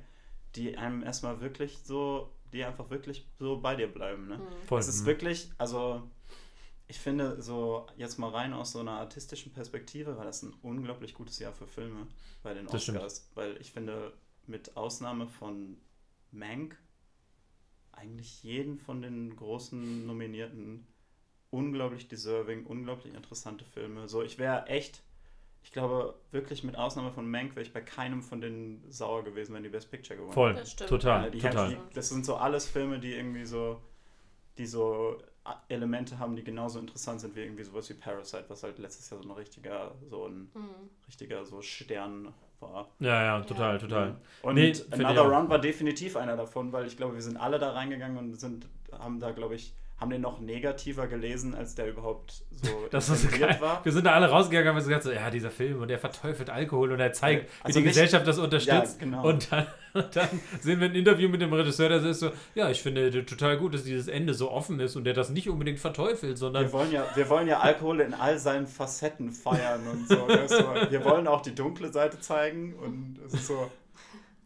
[0.55, 4.27] die einem erstmal wirklich so, die einfach wirklich so bei dir bleiben.
[4.27, 4.41] Ne?
[4.67, 5.07] Voll, Es ist mhm.
[5.07, 6.03] wirklich, also
[6.87, 11.13] ich finde, so jetzt mal rein aus so einer artistischen Perspektive war das ein unglaublich
[11.13, 12.07] gutes Jahr für Filme
[12.43, 12.99] bei den Das stimmt.
[12.99, 14.13] Oscars, weil ich finde,
[14.45, 15.77] mit Ausnahme von
[16.31, 16.77] Mank
[17.91, 20.85] eigentlich jeden von den großen Nominierten
[21.49, 24.07] unglaublich deserving, unglaublich interessante Filme.
[24.07, 25.01] So, ich wäre echt,
[25.65, 29.55] ich glaube wirklich mit Ausnahme von Mank wäre ich bei keinem von denen sauer gewesen,
[29.55, 30.53] wenn die Best Picture gewonnen Voll,
[30.87, 31.69] total, die total.
[31.71, 33.81] Die, das sind so alles Filme, die irgendwie so,
[34.59, 38.61] die so A- Elemente haben, die genauso interessant sind wie irgendwie sowas wie Parasite, was
[38.61, 40.89] halt letztes Jahr so ein richtiger, so ein Mhm.
[41.07, 42.87] richtiger so Stern war.
[42.99, 43.79] Ja, ja, total, Ja.
[43.79, 44.15] total.
[44.43, 45.21] Und Nee, Another.
[45.23, 48.67] Round war definitiv einer davon, weil ich glaube, wir sind alle da reingegangen und sind,
[48.91, 53.09] haben da, glaube ich, haben den noch negativer gelesen, als der überhaupt so Das
[53.61, 53.83] war.
[53.85, 56.49] Wir sind da alle rausgegangen und haben gesagt, so, ja, dieser Film und der verteufelt
[56.49, 58.99] Alkohol und er zeigt, Also wie die nicht- Gesellschaft das unterstützt.
[58.99, 59.25] Ja, genau.
[59.25, 60.27] Und dann, und dann
[60.59, 63.73] sehen wir ein Interview mit dem Regisseur, der ist so, ja, ich finde total gut,
[63.73, 66.91] dass dieses Ende so offen ist und der das nicht unbedingt verteufelt, sondern Wir wollen,
[66.91, 70.27] ja, wir wollen ja Alkohol in all seinen Facetten feiern und so.
[70.89, 73.71] Wir wollen auch die dunkle Seite zeigen und es ist so.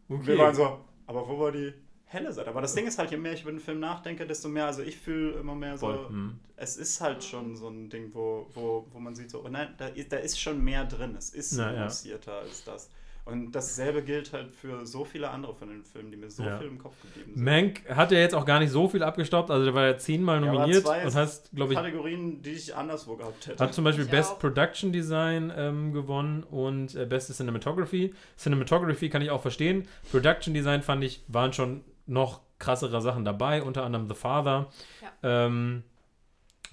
[0.08, 0.26] okay.
[0.28, 1.72] Wir waren so, aber wo war die
[2.12, 2.48] helle Seite?
[2.50, 4.82] Aber das Ding ist halt, je mehr ich über den Film nachdenke, desto mehr, also
[4.82, 6.38] ich fühle immer mehr so, Voll, hm.
[6.56, 9.68] es ist halt schon so ein Ding, wo, wo, wo man sieht so, oh nein,
[9.78, 11.14] da ist, da ist schon mehr drin.
[11.16, 11.78] Es ist Na, ja.
[11.80, 12.90] nuancierter als das.
[13.26, 16.58] Und dasselbe gilt halt für so viele andere von den Filmen, die mir so Ja.
[16.58, 17.44] viel im Kopf geblieben sind.
[17.44, 20.42] Mank hat ja jetzt auch gar nicht so viel abgestaubt, also der war ja zehnmal
[20.42, 23.62] Ja, nominiert zwei und hast, glaube ich, Kategorien, die ich anderswo gehabt hätte.
[23.62, 24.38] Hat zum Beispiel Ich Best auch.
[24.40, 28.14] Production Design ähm, gewonnen und äh, Beste Cinematography.
[28.36, 29.86] Cinematography kann ich auch verstehen.
[30.10, 34.68] Production Design fand ich, waren schon noch krassere Sachen dabei, unter anderem The Father.
[35.00, 35.46] Ja.
[35.46, 35.84] Ähm,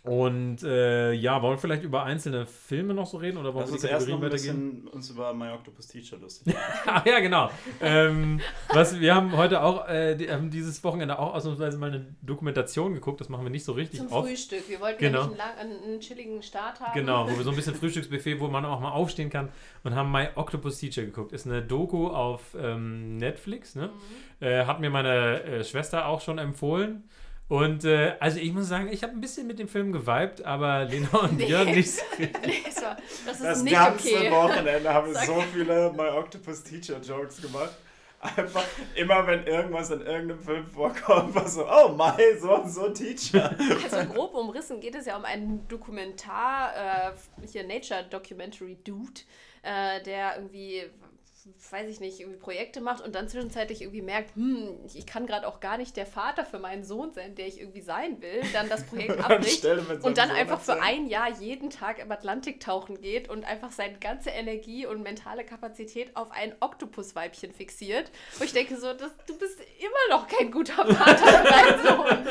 [0.04, 3.72] Und äh, ja, wollen wir vielleicht über einzelne Filme noch so reden oder wollen Lass
[3.72, 6.64] wir uns erst noch Kategorien ein bisschen uns über My Octopus Teacher lustig machen.
[6.86, 7.50] Ah, ja, genau.
[7.82, 12.06] ähm, was, wir haben heute auch, äh, die, haben dieses Wochenende auch ausnahmsweise mal eine
[12.22, 13.20] Dokumentation geguckt.
[13.20, 14.30] Das machen wir nicht so richtig Zum oft.
[14.30, 14.70] Frühstück.
[14.70, 15.24] Wir wollten Genau.
[15.26, 16.94] nämlich einen, lang, einen, einen chilligen Start haben.
[16.94, 19.50] Genau, wo wir so ein bisschen Frühstücksbuffet, wo man auch mal aufstehen kann
[19.84, 21.34] und haben My Octopus Teacher geguckt.
[21.34, 23.88] Ist eine Doku auf ähm, Netflix, ne?
[23.90, 24.46] Mhm.
[24.46, 27.04] Äh, hat mir meine äh, Schwester auch schon empfohlen.
[27.50, 30.84] Und äh, also ich muss sagen, ich habe ein bisschen mit dem Film geweibt, aber
[30.84, 31.46] Lena und Nee.
[31.46, 32.30] Björn nicht so Nee,
[32.66, 34.32] das, war, das ist Das nicht ganze okay.
[34.32, 37.72] Wochenende haben wir Sag- so viele My Octopus Teacher Jokes gemacht.
[38.20, 42.90] Einfach immer, wenn irgendwas in irgendeinem Film vorkommt, war so, oh my, so und so
[42.90, 43.56] Teacher.
[43.84, 47.12] Also grob umrissen geht es ja um einen Dokumentar, äh,
[47.50, 49.22] hier Nature Documentary Dude,
[49.62, 50.82] äh, der irgendwie,
[51.72, 55.48] weiß ich nicht, irgendwie Projekte macht und dann zwischenzeitlich irgendwie merkt, hm, ich kann gerade
[55.48, 58.70] auch gar nicht der Vater für meinen Sohn sein, der ich irgendwie sein will, dann
[58.70, 62.00] das Projekt abbricht Stelle mit seinem und dann Sohn einfach für ein Jahr jeden Tag
[62.00, 67.52] im Atlantik tauchen geht und einfach seine ganze Energie und mentale Kapazität auf ein Oktopusweibchen
[67.54, 68.12] fixiert.
[68.38, 72.28] Wo ich denke so, das, du bist immer noch kein guter Vater für deinen Sohn.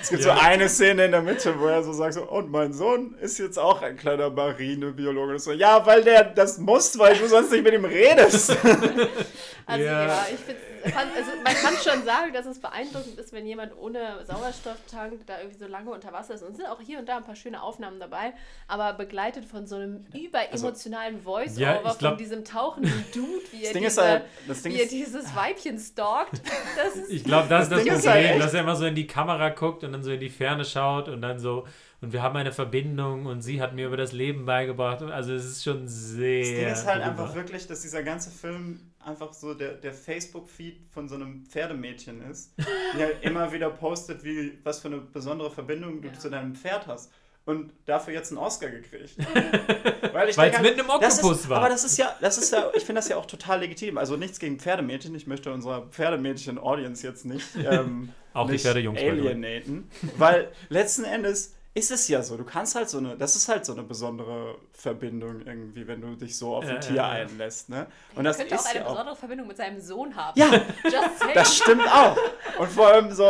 [0.00, 0.34] Es gibt Ja.
[0.34, 3.38] so eine Szene in der Mitte, wo er so sagt, so, und mein Sohn ist
[3.38, 5.32] jetzt auch ein kleiner Marinebiologe.
[5.32, 8.39] Und so, ja, weil der das muss, weil du sonst nicht mit ihm redest.
[9.66, 10.06] Also Ja.
[10.06, 10.60] ja, ich finde,
[10.96, 15.58] also man kann schon sagen, dass es beeindruckend ist, wenn jemand ohne Sauerstofftank da irgendwie
[15.58, 16.42] so lange unter Wasser ist.
[16.42, 18.32] Und es sind auch hier und da ein paar schöne Aufnahmen dabei,
[18.66, 23.72] aber begleitet von so einem überemotionalen Voice-Over Ja, glaub- von diesem tauchenden Dude, wie er,
[23.74, 26.40] Das ist diese, halt, das Ding wie er ist, dieses Weibchen stalkt.
[26.76, 28.86] Das ist Ich glaube, das ist das ist Problem, halt echt- dass er immer so
[28.86, 31.66] in die Kamera guckt und dann so in die Ferne schaut und dann so,
[32.00, 35.02] und wir haben eine Verbindung und sie hat mir über das Leben beigebracht.
[35.02, 36.40] Also es ist schon sehr.
[36.40, 37.10] das Ding ist halt drüber.
[37.24, 42.22] einfach wirklich, dass dieser ganze Film einfach so der, der Facebook-Feed von so einem Pferdemädchen
[42.30, 46.14] ist, die halt immer wieder postet, wie, was für eine besondere Verbindung du Ja.
[46.18, 47.10] zu deinem Pferd hast.
[47.46, 49.16] Und dafür jetzt einen Oscar gekriegt.
[50.12, 51.58] Weil es mit einem das Oktopus ist, war.
[51.58, 53.96] Aber das ist ja, das ist ja, ich finde das ja auch total legitim.
[53.96, 55.14] Also nichts gegen Pferdemädchen.
[55.14, 59.10] Ich möchte unserer Pferdemädchen-Audience jetzt nicht, ähm, Auch die nicht Pferdejungs, way.
[59.10, 59.88] alienaten.
[60.18, 62.36] Weil letzten Endes ist es ja so.
[62.36, 66.16] Du kannst halt so eine, das ist halt so eine besondere Verbindung irgendwie, wenn du
[66.16, 67.68] dich so auf ein Ja, Tier einlässt.
[67.68, 67.86] Ne?
[68.16, 68.90] Und er das könnte auch ist eine ja auch.
[68.90, 70.38] besondere Verbindung mit seinem Sohn haben.
[70.38, 70.50] Ja,
[71.34, 72.16] das stimmt auch.
[72.58, 73.24] Und vor allem so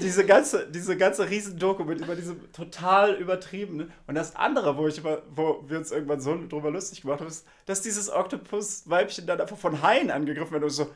[0.00, 3.88] diese ganze, diese ganze Riesendoku mit über diese total übertriebene.
[4.06, 7.28] Und das andere, wo ich immer, wo wir uns irgendwann so drüber lustig gemacht haben,
[7.28, 10.90] ist, dass dieses Oktopus-Weibchen dann einfach von Haien angegriffen wird und so,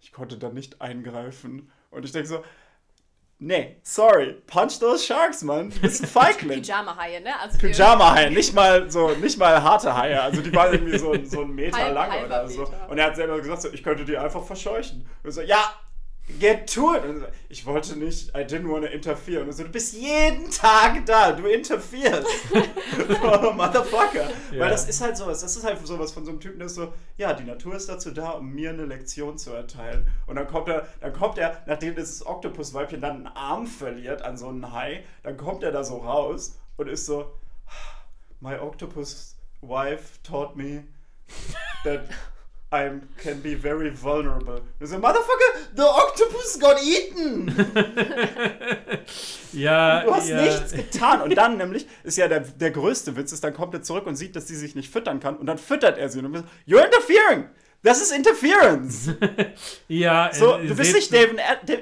[0.00, 1.70] ich konnte da nicht eingreifen.
[1.90, 2.44] Und ich denke so,
[3.38, 5.72] nee, sorry, punch those sharks, Mann.
[5.82, 6.62] Das ist ein Feigling.
[6.62, 7.38] Pyjama-Haie, ne?
[7.40, 10.20] Also Pyjama-Haie, nicht mal so, nicht mal harte Haie.
[10.20, 12.68] Also die waren irgendwie so, so einen Meter lang oder so.
[12.88, 15.08] Und er hat selber gesagt, so, ich könnte die einfach verscheuchen.
[15.22, 15.72] Und so, ja,
[16.38, 17.02] get to it.
[17.02, 19.42] So, ich wollte nicht, I didn't want to interfere.
[19.42, 22.26] Und so, du bist jeden Tag da, du interferst.
[22.50, 24.28] so, Motherfucker.
[24.52, 24.60] Ja.
[24.60, 26.74] Weil das ist halt sowas, das ist halt sowas von so einem Typen, der ist
[26.74, 30.06] so, ja, die Natur ist dazu da, um mir eine Lektion zu erteilen.
[30.26, 34.36] Und dann kommt er, dann kommt er, nachdem dieses Oktopusweibchen dann einen Arm verliert an
[34.36, 37.32] so einen Hai, dann kommt er da so raus und ist so,
[38.40, 40.84] my octopus wife taught me
[41.84, 42.08] that
[42.70, 44.60] I can be very vulnerable.
[44.78, 47.48] Und so, motherfucker, the octopus got eaten!
[49.52, 50.42] Ja, Du hast ja.
[50.42, 51.22] nichts getan.
[51.22, 54.16] Und dann nämlich, ist ja der, der größte Witz, ist, dann kommt er zurück und
[54.16, 55.36] sieht, dass sie sich nicht füttern kann.
[55.38, 56.18] Und dann füttert er sie.
[56.18, 57.48] Und dann you're interfering!
[57.82, 59.14] Das ist Interference!
[59.88, 61.38] Ja, So, äh, du bist, nicht David,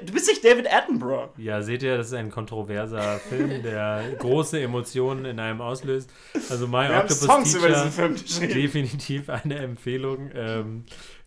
[0.07, 1.29] du bist nicht David Attenborough.
[1.37, 6.09] Ja, seht ihr, das ist ein kontroverser Film, der große Emotionen in einem auslöst.
[6.49, 8.53] Also My Wir haben Octopus Songs über Teacher, diesen Film geschrieben.
[8.53, 10.85] definitiv eine Empfehlung, ähm,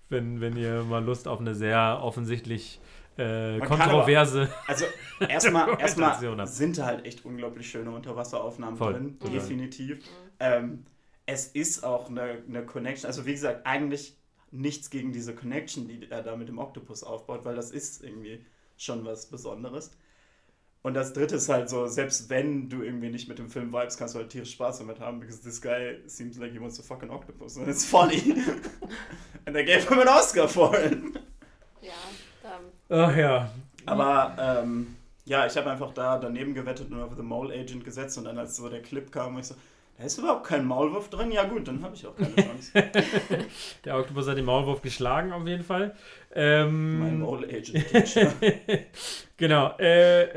[0.08, 2.80] wenn, wenn ihr mal Lust auf eine sehr offensichtlich
[3.16, 4.86] äh, kontroverse Also
[5.28, 9.34] erstmal erstmal sind da halt echt unglaublich schöne Unterwasseraufnahmen Voll, drin, total.
[9.34, 9.98] definitiv.
[10.38, 10.86] Ähm,
[11.26, 14.16] es ist auch eine, eine Connection, also wie gesagt, eigentlich
[14.50, 18.44] nichts gegen diese Connection, die er da mit dem Oktopus aufbaut, weil das ist irgendwie
[18.76, 19.90] schon was Besonderes.
[20.82, 23.98] Und das dritte ist halt so, selbst wenn du irgendwie nicht mit dem Film vibes,
[23.98, 26.82] kannst du halt tierisch Spaß damit haben, because this guy seems like he wants to
[26.82, 28.22] fuck an octopus and it's funny.
[29.44, 30.98] and they gave him an Oscar for it.
[31.82, 31.92] Ja,
[32.44, 33.50] ähm, Ach ja.
[33.84, 38.16] Aber ähm, ja, ich habe einfach da daneben gewettet und auf The Mole Agent gesetzt
[38.16, 39.54] und dann als so der Clip kam, ich so,
[40.00, 41.30] da ist überhaupt kein Maulwurf drin.
[41.30, 42.72] Ja gut, dann habe ich auch keine Chance.
[43.84, 45.94] Der Oktopus hat den Maulwurf geschlagen, auf jeden Fall.
[46.34, 48.32] mein Ähm, Mole Agent Teacher.
[49.36, 49.74] genau.
[49.78, 50.28] Äh, äh,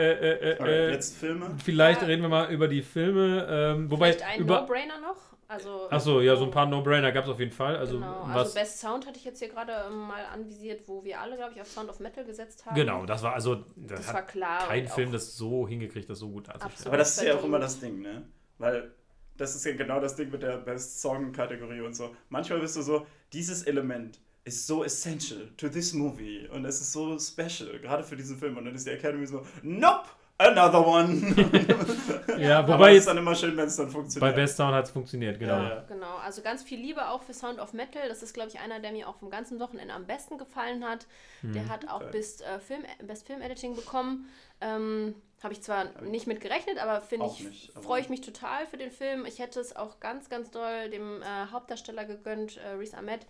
[0.51, 1.55] äh, Alright, äh, jetzt Filme.
[1.63, 2.07] vielleicht Ja.
[2.07, 3.47] reden wir mal über die Filme.
[3.49, 4.61] Ähm, wobei vielleicht ein über.
[4.61, 5.15] No-Brainer noch.
[5.47, 7.77] Also, Achso, ja, so ein paar No-Brainer gab es auf jeden Fall.
[7.77, 8.21] Also, genau.
[8.25, 11.35] was, also Best Sound hatte ich jetzt hier gerade ähm, mal anvisiert, wo wir alle,
[11.37, 12.75] glaube ich, auf Sound of Metal gesetzt haben.
[12.75, 14.67] genau, das war also, das, Das hat war klar.
[14.67, 16.71] kein Film das so hingekriegt, das so gut darzustellen.
[16.73, 16.87] Absolut.
[16.87, 17.47] Aber das ist ja auch verdient.
[17.49, 18.23] immer das Ding, ne?
[18.57, 18.91] Weil
[19.37, 22.15] das ist ja genau das Ding mit der Best Song-Kategorie und so.
[22.29, 26.91] Manchmal bist du so, dieses Element ist so essential to this movie und es ist
[26.91, 28.57] so special, gerade für diesen Film.
[28.57, 31.35] Und dann ist die Academy so, nope, another one.
[32.37, 34.35] Ja, Aber wobei es ist dann immer schön, wenn es dann bei funktioniert.
[34.35, 35.53] Best Sound hat es funktioniert, genau.
[35.53, 35.81] Ja, ja.
[35.87, 38.01] Genau, also ganz viel Liebe auch für Sound of Metal.
[38.09, 41.05] Das ist, glaube ich, einer, der mir auch vom ganzen Wochenende am besten gefallen hat.
[41.41, 41.53] Mhm.
[41.53, 42.11] Der hat auch Okay.
[42.11, 44.27] Best, äh, Film, Best Film Editing bekommen.
[44.61, 45.13] Ähm,
[45.43, 48.77] Habe ich zwar ich nicht mit gerechnet, aber finde ich, freue ich mich total für
[48.77, 49.25] den Film.
[49.25, 53.27] Ich hätte es auch ganz, ganz doll dem äh, Hauptdarsteller gegönnt, äh, Reese Ahmed,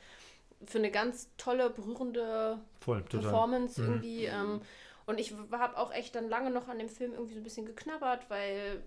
[0.66, 3.22] für eine ganz tolle, berührende Voll, total.
[3.22, 3.88] Performance Mhm.
[3.88, 4.26] irgendwie.
[4.26, 4.62] Ähm,
[5.08, 7.66] und ich habe auch echt dann lange noch an dem Film irgendwie so ein bisschen
[7.66, 8.84] geknabbert, weil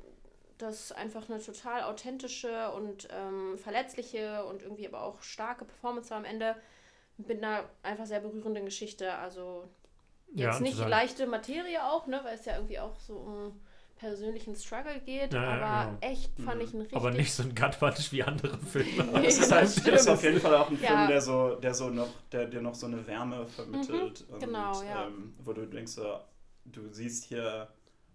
[0.59, 6.17] das einfach eine total authentische und ähm, verletzliche und irgendwie aber auch starke Performance war
[6.17, 6.57] am Ende
[7.19, 9.15] mit einer einfach sehr berührenden Geschichte.
[9.15, 9.69] Also
[10.35, 10.91] Ja, jetzt nicht total.
[10.91, 13.61] leichte Materie auch, ne, weil es ja irgendwie auch so um
[13.97, 15.99] persönlichen Struggle geht, Ja, aber genau.
[16.03, 19.05] echt fand ich einen richtig Aber nicht so ein Gut-Punch wie andere Filme.
[19.15, 20.89] Nee, Das ist, halt, das das ist auf jeden Fall auch ein Ja.
[20.89, 24.27] Film, der so, der so noch, der dir noch so eine Wärme vermittelt.
[24.29, 25.07] und, genau, ja.
[25.07, 26.19] ähm, wo du denkst, so,
[26.67, 27.69] du siehst hier,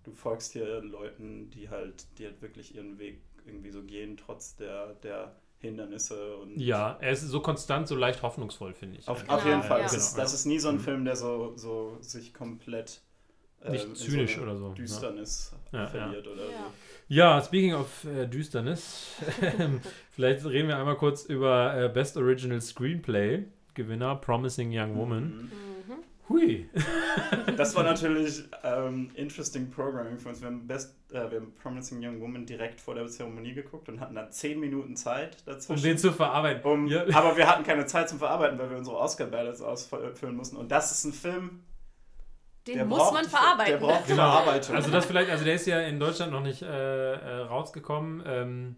[0.04, 4.56] du folgst hier Leuten, die halt, die halt wirklich ihren Weg irgendwie so gehen, trotz
[4.56, 9.08] der, der Hindernisse und Ja, er ist so konstant, so leicht hoffnungsvoll, finde ich.
[9.08, 9.36] Auf, Einfach.
[9.38, 9.80] auf jeden Fall.
[9.80, 9.86] ja.
[9.86, 10.80] Es ist, das ist nie so ein Mhm.
[10.80, 13.02] Film, der so, so sich komplett
[13.64, 14.74] ähm, Nicht zynisch eine oder so, ne?
[14.76, 16.74] Düsternis Ja, verliert oder Ja.
[17.08, 19.08] Ja, speaking of äh, Düsternis,
[20.12, 23.44] vielleicht reden wir einmal kurz über äh, Best Original Screenplay.
[23.74, 25.00] Gewinner Promising Young so.
[25.00, 25.24] Woman.
[25.24, 25.52] Mhm.
[26.30, 26.70] Hui.
[27.58, 30.42] Das war natürlich ähm, interesting Programming für uns.
[30.42, 34.00] Wir haben, Best, äh, wir haben Promising Young Woman direkt vor der Zeremonie geguckt und
[34.00, 35.80] hatten dann 10 Minuten Zeit dazwischen.
[35.80, 36.64] Um den zu verarbeiten.
[36.70, 37.04] Um, ja.
[37.14, 40.56] Aber wir hatten keine Zeit zum Verarbeiten, weil wir unsere Oscar-Ballots ausfüllen mussten.
[40.56, 41.64] Und das ist ein Film,
[42.68, 43.74] Den der muss braucht, man verarbeiten.
[43.74, 44.32] Der braucht Genau.
[44.32, 44.76] Verarbeitung.
[44.76, 48.24] Also das vielleicht, also der ist ja in Deutschland noch nicht äh, äh, rausgekommen.
[48.26, 48.76] Ähm,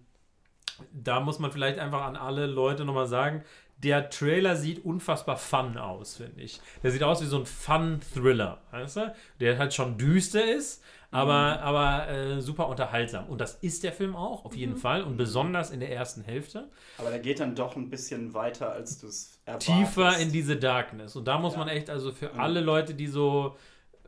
[0.93, 3.43] da muss man vielleicht einfach an alle Leute nochmal sagen,
[3.77, 6.61] der Trailer sieht unfassbar fun aus, finde ich.
[6.83, 9.15] Der sieht aus wie so ein Fun-Thriller, weißt du?
[9.39, 10.81] Der halt schon düster ist,
[11.11, 13.27] aber, aber äh, super unterhaltsam.
[13.27, 15.03] Und das ist der Film auch, auf jeden Fall.
[15.03, 16.69] Und besonders in der ersten Hälfte.
[16.97, 19.69] aber der geht dann doch ein bisschen weiter, als du es erwartest.
[19.71, 21.15] Tiefer in diese Darkness.
[21.15, 21.59] Und da muss Ja.
[21.59, 22.39] man echt, also für Mhm.
[22.39, 23.57] alle Leute, die so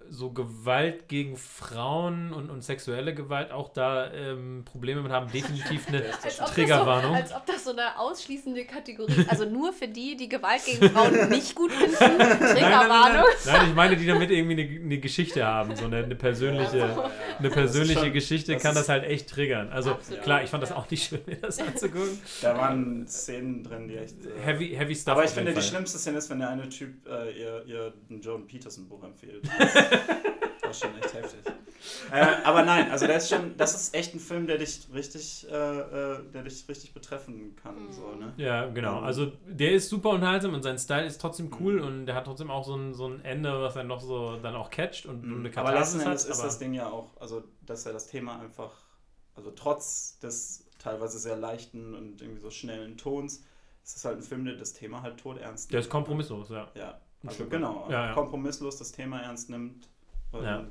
[0.09, 5.87] so Gewalt gegen Frauen und, und sexuelle Gewalt auch da ähm, Probleme mit haben, definitiv
[5.87, 6.03] eine
[6.53, 7.11] Triggerwarnung.
[7.15, 10.89] so, als ob das so eine ausschließende Kategorie Also nur für die, die Gewalt gegen
[10.89, 11.95] Frauen nicht gut finden.
[11.99, 13.23] Nein, nein, nein, Triggerwarnung.
[13.45, 17.09] nein, nein, ich meine, die damit irgendwie eine, eine Geschichte haben, so eine, eine persönliche,
[17.39, 19.69] eine persönliche schon- Geschichte das kann ist- das halt echt triggern.
[19.69, 22.19] Also Absolut, klar, ich fand das auch nicht schön, mir das anzugucken.
[22.41, 24.25] Da waren Szenen drin, die echt.
[24.25, 25.13] äh, Heavy, heavy stuff.
[25.13, 28.21] Aber ich finde, die schlimmste Szene ist, wenn der eine Typ äh, ihr, ihr ein
[28.21, 29.41] Jordan Peterson Buch empfiehlt.
[29.97, 31.39] Das war schon echt heftig.
[32.11, 35.45] Äh, aber nein, also der ist schon, das ist echt ein Film, der dich richtig,
[35.49, 37.91] äh, äh, der dich richtig betreffen kann.
[37.91, 38.33] So, ne?
[38.37, 38.97] Ja, genau.
[38.99, 41.83] Ähm, Also der ist super unterhaltsam und sein Style ist trotzdem cool Mhm.
[41.87, 44.55] und der hat trotzdem auch so ein, so ein Ende, was er noch so dann
[44.55, 46.31] auch catcht und eine Aber Katharsis letzten Endes hat.
[46.31, 48.71] ist aber- das Ding ja auch, also dass er das Thema einfach,
[49.35, 53.43] also trotz des teilweise sehr leichten und irgendwie so schnellen Tons,
[53.83, 56.67] ist es halt ein Film, der das Thema halt tot ernst Der ist kompromisslos, ja.
[56.75, 57.87] Ja, also genau.
[57.89, 58.13] Ja, ja.
[58.13, 59.87] kompromisslos das Thema ernst nimmt
[60.31, 60.59] und Ja.
[60.61, 60.65] äh,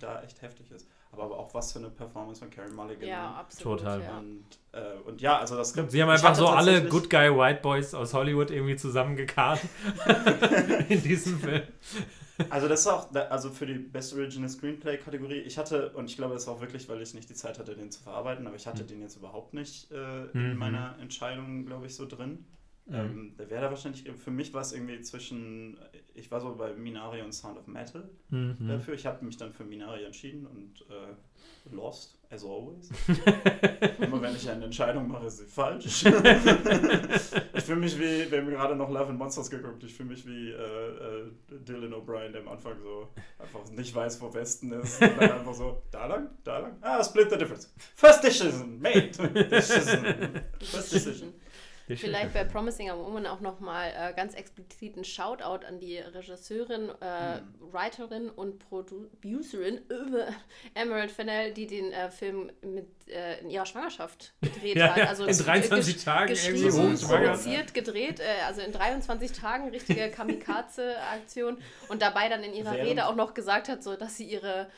[0.00, 0.86] da echt heftig ist.
[1.12, 3.08] Aber, aber auch was für eine Performance von Carey Mulligan.
[3.08, 3.36] Ja, ne?
[3.36, 3.78] absolut.
[3.78, 4.02] Total.
[4.02, 4.18] Ja.
[4.18, 5.90] Und, äh, und ja, also das Skript.
[5.90, 9.60] Sie haben einfach so alle Good Guy White Boys aus Hollywood irgendwie zusammengekarrt
[10.88, 11.62] in diesem Film.
[12.50, 16.16] Also das ist auch, also für die Best Original Screenplay Kategorie, ich hatte, und ich
[16.16, 18.56] glaube, das war auch wirklich, weil ich nicht die Zeit hatte, den zu verarbeiten, aber
[18.56, 18.88] ich hatte Mhm.
[18.88, 20.58] den jetzt überhaupt nicht äh, in Mhm.
[20.58, 22.44] meiner Entscheidung, glaube ich, so drin.
[22.88, 25.76] Ähm, der wäre da wahrscheinlich, für mich war es irgendwie zwischen,
[26.14, 28.68] ich war so bei Minari und Sound of Metal Mhm.
[28.68, 28.94] dafür.
[28.94, 32.90] Ich habe mich dann für Minari entschieden und äh, lost, as always.
[34.00, 36.04] Immer wenn ich eine Entscheidung mache, ist sie falsch.
[37.54, 40.24] ich fühle mich wie, wir haben gerade noch Love and Monsters geguckt, ich fühle mich
[40.26, 45.02] wie äh, äh, Dylan O'Brien, der am Anfang so einfach nicht weiß, wo Westen ist.
[45.02, 46.76] Und dann einfach so, da lang, da lang.
[46.82, 47.72] Ah, split the difference.
[47.96, 49.10] First decision made.
[49.50, 50.04] decision.
[50.60, 51.32] First decision.
[51.88, 56.88] Vielleicht bei Promising a Woman auch nochmal äh, ganz explizit ein Shoutout an die Regisseurin,
[57.00, 63.66] äh, Writerin und Producerin äh, Emerald Fennell, die den äh, Film mit, äh, in ihrer
[63.66, 65.06] Schwangerschaft gedreht Ja, hat.
[65.08, 67.26] Also in gesch- 23 gesch- Tagen geschrieben, hochschwanger.
[67.30, 70.10] produziert, gedreht, äh, also in 23 Tagen richtige
[70.76, 74.24] Kamikaze-Aktion und dabei dann in ihrer Während- Rede auch noch gesagt hat, so dass sie
[74.24, 74.68] ihre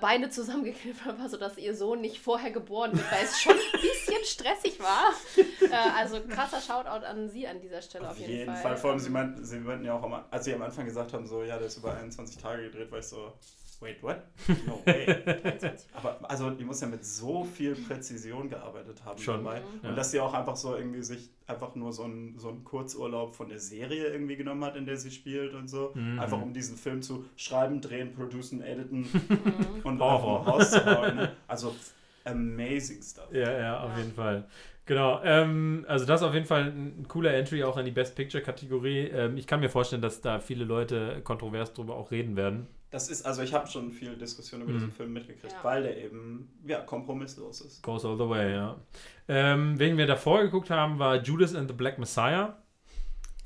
[0.00, 3.80] Beine zusammengeknüpft hat, so dass ihr Sohn nicht vorher geboren wird, weil es schon ein
[3.80, 5.12] bisschen stressig war.
[5.96, 8.62] Also krasser Shoutout an sie an dieser Stelle auf, Auf jeden, jeden Fall.
[8.62, 8.76] Fall.
[8.76, 11.26] Vor allem, sie meinten, sie meinten ja auch, am, als sie am Anfang gesagt haben,
[11.26, 13.32] so, ja, der ist über 21 Tage gedreht, war ich so,
[13.80, 14.22] wait, what?
[14.66, 15.06] No way.
[15.06, 15.88] 23.
[15.94, 19.62] Aber also, die muss ja mit so viel Präzision gearbeitet haben Schon, dabei.
[19.82, 19.88] ja.
[19.90, 23.34] Und dass sie auch einfach so irgendwie sich einfach nur so einen, so einen Kurzurlaub
[23.36, 25.92] von der Serie irgendwie genommen hat, in der sie spielt und so.
[25.94, 26.18] Mhm.
[26.18, 29.80] Einfach um diesen Film zu schreiben, drehen, producen, editen Mhm.
[29.84, 31.16] und mal rauszuhauen.
[31.16, 31.32] Ne?
[31.46, 31.74] Also
[32.24, 33.32] amazing stuff.
[33.32, 33.98] Ja, ja, auf Ja.
[33.98, 34.44] jeden Fall.
[34.88, 38.16] Genau, ähm, also das ist auf jeden Fall ein, cooler Entry auch in die Best
[38.16, 39.00] Picture-Kategorie.
[39.08, 42.66] Ähm, ich kann mir vorstellen, dass da viele Leute kontrovers drüber auch reden werden.
[42.90, 44.74] Das ist, also ich habe schon viel Diskussion über Mhm.
[44.78, 45.58] diesen Film mitgekriegt, Ja.
[45.62, 47.82] weil der eben, ja, kompromisslos ist.
[47.82, 48.76] Goes all the way, ja.
[49.28, 52.56] Ähm, wen wir davor geguckt haben, war Judas and the Black Messiah,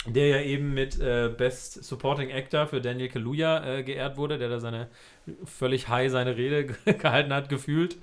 [0.07, 4.49] der ja eben mit äh, Best Supporting Actor für Daniel Kaluuya äh, geehrt wurde, der
[4.49, 4.89] da seine
[5.45, 7.97] völlig high seine Rede gehalten hat, gefühlt.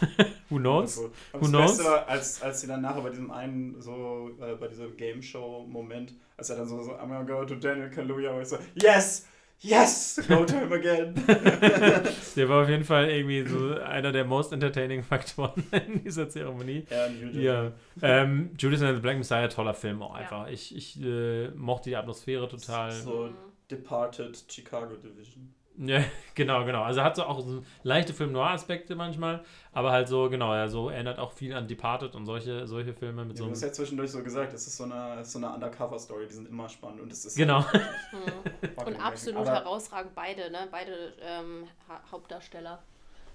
[0.50, 0.98] Who knows?
[0.98, 1.76] Und Who das knows?
[1.78, 6.14] Beste, als, als sie dann nachher bei diesem einen, so, äh, bei diesem Game Show-Moment,
[6.36, 9.26] als er dann so, so, I'm gonna go to Daniel Kaluuya, wo ich so, yes,
[9.60, 11.14] yes, go to him again.
[12.36, 16.84] Der war auf jeden Fall irgendwie so einer der most entertaining Faktoren in dieser Zeremonie.
[16.90, 17.42] ja, Jersey.
[17.42, 20.22] Ja, ähm, Judas and the Black Messiah, toller Film auch Ja.
[20.22, 20.48] einfach.
[20.48, 22.90] Ich, ich äh, mochte die Atmosphäre total.
[22.92, 23.34] So Mhm.
[23.70, 25.54] Departed Chicago Division.
[25.76, 26.82] Ja, genau, genau.
[26.82, 31.18] Also hat so auch so leichte Film-Noir-Aspekte manchmal, aber halt so, genau, ja, so erinnert
[31.18, 33.70] auch viel an Departed und solche, solche Filme mit Du so hast einem.
[33.70, 37.00] ja zwischendurch so gesagt, es ist so eine, so eine Undercover-Story, die sind immer spannend
[37.00, 37.60] und es ist Genau.
[37.62, 37.66] Mhm.
[37.66, 39.00] fucking Und amazing.
[39.00, 40.68] absolut Aber herausragend beide, ne?
[40.70, 42.82] Beide ähm, ha Hauptdarsteller.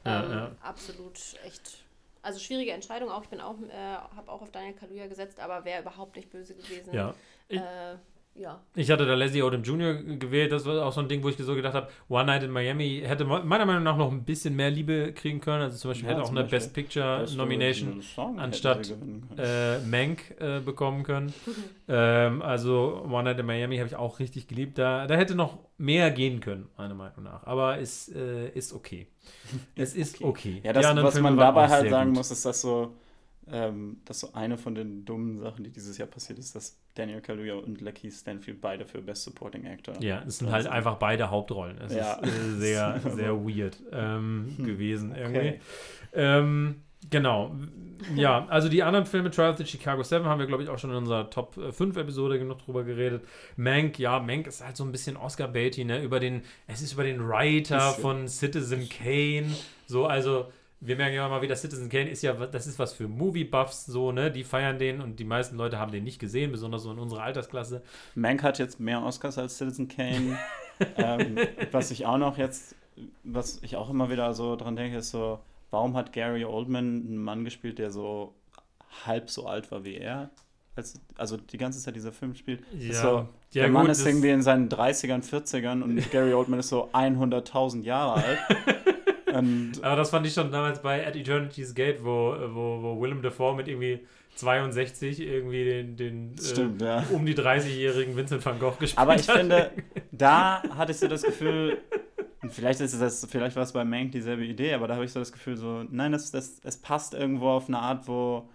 [0.05, 0.51] Ja, ähm, ja.
[0.61, 1.83] Absolut echt.
[2.21, 3.23] Also schwierige Entscheidung auch.
[3.23, 6.55] Ich bin auch, äh, habe auch auf Daniel Kaluuya gesetzt, aber wäre überhaupt nicht böse
[6.55, 6.93] gewesen.
[6.93, 7.13] Ja.
[7.49, 7.95] Ich- Äh,
[8.35, 8.61] ja.
[8.75, 9.95] Ich hatte da Leslie Odom Jr.
[9.95, 10.51] gewählt.
[10.51, 13.01] Das war auch so ein Ding, wo ich so gedacht habe, One Night in Miami
[13.05, 15.63] hätte meiner Meinung nach noch ein bisschen mehr Liebe kriegen können.
[15.63, 16.59] Also zum Beispiel Ja, hätte auch eine Beispiel.
[16.59, 18.01] Best Picture Best Nomination
[18.37, 18.93] anstatt,
[19.37, 21.33] äh, Mank äh, bekommen können.
[21.89, 24.77] ähm, also One Night in Miami habe ich auch richtig geliebt.
[24.77, 27.43] Da, da hätte noch mehr gehen können, meiner Meinung nach.
[27.45, 29.07] Aber ist, äh, ist okay.
[29.75, 30.61] Es ist okay.
[30.63, 32.17] Ja, Die das, was Filme man dabei halt sagen gut.
[32.17, 32.93] muss, ist, dass so,
[33.51, 37.21] ähm, dass so eine von den dummen Sachen, die dieses Jahr passiert ist, dass Daniel
[37.21, 39.95] Kaluuya und Lucky Stanfield beide für Best Supporting Actor.
[40.01, 40.71] Ja, es sind halt sind.
[40.71, 41.77] einfach beide Hauptrollen.
[41.79, 42.13] Es Ja.
[42.15, 45.37] ist äh, sehr, sehr weird ähm, Hm, gewesen irgendwie.
[45.39, 45.59] Okay.
[46.13, 47.55] Ähm, genau.
[48.15, 50.79] Ja, also die anderen Filme, Trial of the Chicago 7, haben wir, glaube ich, auch
[50.79, 53.23] schon in unserer Top 5 Episode genug drüber geredet.
[53.57, 56.01] Mank, ja, Mank ist halt so ein bisschen Oscar-Baity, ne?
[56.01, 59.47] Über den, es ist über den Writer von Citizen Kane.
[59.85, 60.45] So, also,
[60.81, 64.11] wir merken ja mal wieder, Citizen Kane ist ja, das ist was für Movie-Buffs, so,
[64.11, 64.31] ne?
[64.31, 67.23] Die feiern den und die meisten Leute haben den nicht gesehen, besonders so in unserer
[67.23, 67.81] Altersklasse.
[68.15, 70.37] Mank hat jetzt mehr Oscars als Citizen Kane.
[70.97, 71.37] ähm,
[71.71, 72.75] was ich auch noch jetzt,
[73.23, 75.39] was ich auch immer wieder so dran denke, ist so,
[75.71, 78.33] warum hat Gary Oldman einen Mann gespielt, der so
[79.05, 80.29] halb so alt war wie er?
[80.75, 82.61] Als, also die ganze Zeit dieser Film spielt.
[82.71, 83.07] Ja, Ist so,
[83.51, 86.69] ja, der Mann gut, ist das- irgendwie in seinen 30ern, 40ern und Gary Oldman ist
[86.69, 88.39] so 100.000 Jahre alt.
[89.33, 93.55] Aber das fand ich schon damals bei At Eternity's Gate, wo, wo, wo Willem Dafoe
[93.55, 93.99] mit irgendwie
[94.35, 97.05] 62 irgendwie den, den Stimmt, äh, ja.
[97.11, 99.37] um die 30-jährigen Vincent van Gogh gespielt Aber ich hat.
[99.37, 99.71] finde,
[100.11, 101.77] da hatte ich so das Gefühl,
[102.41, 105.11] und vielleicht ist es, vielleicht war es bei Mank dieselbe Idee, aber da habe ich
[105.11, 108.49] so das Gefühl, so, nein, das, das, es passt irgendwo auf eine Art, wo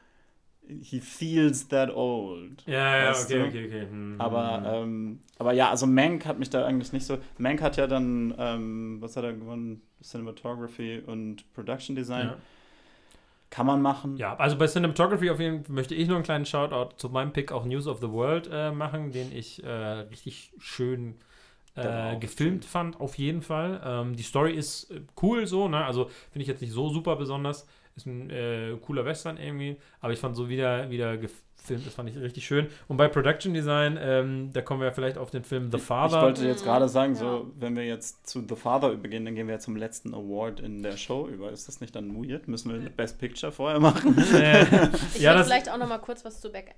[0.68, 2.62] he feels that old.
[2.66, 3.46] Ja, ja, okay, du?
[3.46, 3.86] okay, okay.
[3.88, 4.64] Hm, Aber, hm.
[4.66, 7.18] ähm, aber ja, also Mank hat mich da eigentlich nicht so.
[7.38, 9.82] Mank hat ja dann, ähm, was hat er gewonnen?
[10.02, 12.26] Cinematography und Production Design.
[12.26, 12.36] ja.
[13.50, 14.16] Kann man machen.
[14.16, 17.32] ja, also bei Cinematography auf jeden Fall möchte ich nur einen kleinen Shoutout zu meinem
[17.32, 21.14] Pick auch News of the World äh, machen, den ich äh, richtig schön
[21.76, 22.70] äh, gefilmt schön.
[22.70, 23.80] fand, auf jeden Fall.
[23.84, 25.84] Ähm, die Story ist äh, cool so, ne?
[25.84, 27.66] Also finde ich jetzt nicht so super besonders.
[27.96, 32.10] Ist ein äh, cooler Western irgendwie, aber ich fand so wieder, wieder gefilmt, das fand
[32.10, 32.66] ich richtig schön.
[32.88, 36.20] Und bei Production Design, ähm, da kommen wir vielleicht auf den Film The Ich Father.
[36.22, 37.20] wollte jetzt Mhm, gerade sagen, ja.
[37.20, 40.58] so, wenn wir jetzt zu The Father übergehen, dann gehen wir ja zum letzten Award
[40.58, 41.52] in der Show über.
[41.52, 42.48] Ist das nicht dann weird?
[42.48, 44.18] Müssen wir Best Picture vorher machen?
[44.34, 44.62] äh,
[45.14, 46.74] Ich ja, will das, vielleicht auch noch mal kurz was zu Back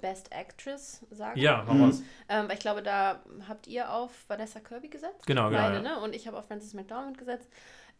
[0.00, 1.38] Best Actress sagen.
[1.38, 1.84] ja, hau Mhm.
[1.84, 2.02] raus.
[2.30, 5.26] Ähm, weil ich glaube, da habt ihr auf Vanessa Kirby gesetzt.
[5.26, 5.60] Genau, genau.
[5.60, 5.82] Beide, Ja.
[5.82, 6.00] ne?
[6.00, 7.48] Und ich habe auf Frances McDormand gesetzt.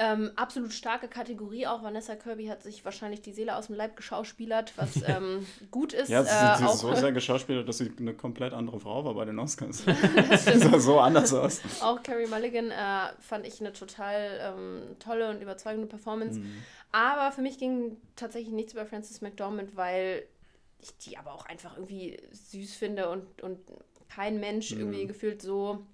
[0.00, 1.82] Ähm, absolut starke Kategorie auch.
[1.82, 6.08] Vanessa Kirby hat sich wahrscheinlich die Seele aus dem Leib geschauspielert, was ähm, gut ist.
[6.08, 9.24] Ja, sie, äh, ist so sehr geschauspielert, dass sie eine komplett andere Frau war bei
[9.24, 9.84] den Oscars.
[10.28, 11.60] das sah so anders aus.
[11.82, 16.38] Auch Carrie Mulligan äh, fand ich eine total ähm, tolle und überzeugende Performance.
[16.38, 16.62] Mhm.
[16.92, 20.22] Aber für mich ging tatsächlich nichts über Frances McDormand, weil
[20.80, 23.58] ich die aber auch einfach irgendwie süß finde und, und
[24.08, 24.80] kein Mensch Mhm.
[24.80, 25.84] irgendwie gefühlt so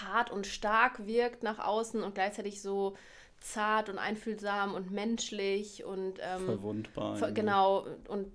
[0.00, 2.96] hart und stark wirkt nach außen und gleichzeitig so
[3.42, 7.16] zart und einfühlsam und menschlich und ähm, Verwundbar.
[7.16, 7.32] Ver-.
[7.32, 8.32] Genau, und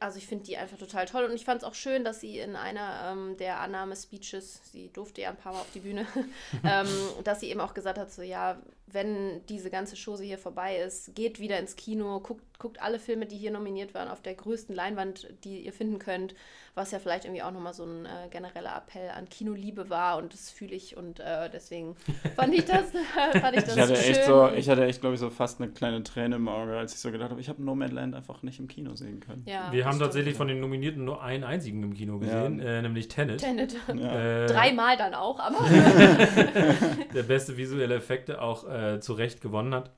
[0.00, 1.24] also ich finde die einfach total toll.
[1.24, 5.22] Und ich fand es auch schön, dass sie in einer ähm, der Annahme-Speeches, sie durfte
[5.22, 6.06] ja ein paar Mal auf die Bühne,
[6.64, 6.86] ähm,
[7.24, 8.60] dass sie eben auch gesagt hat, so ja,
[8.92, 13.26] wenn diese ganze Chose hier vorbei ist, geht wieder ins Kino, guckt, guckt alle Filme,
[13.26, 16.34] die hier nominiert waren, auf der größten Leinwand, die ihr finden könnt,
[16.74, 20.32] was ja vielleicht irgendwie auch nochmal so ein äh, genereller Appell an Kinoliebe war und
[20.32, 21.96] das fühle ich und äh, deswegen
[22.36, 22.90] fand ich das,
[23.40, 24.10] fand ich das Ich hatte schön.
[24.10, 26.94] echt so, ich hatte echt, glaube ich, so fast eine kleine Träne im Auge, als
[26.94, 29.42] ich so gedacht habe, ich habe Nomadland einfach nicht im Kino sehen können.
[29.46, 30.02] ja, Wir haben stimmt.
[30.04, 33.40] tatsächlich von den Nominierten nur einen einzigen im Kino gesehen, äh, nämlich Tenet.
[33.40, 33.76] Tenet.
[33.88, 34.44] Ja.
[34.44, 35.58] Äh, Dreimal dann auch, aber.
[37.14, 39.90] der beste visuelle Effekte auch äh, zu Recht gewonnen hat.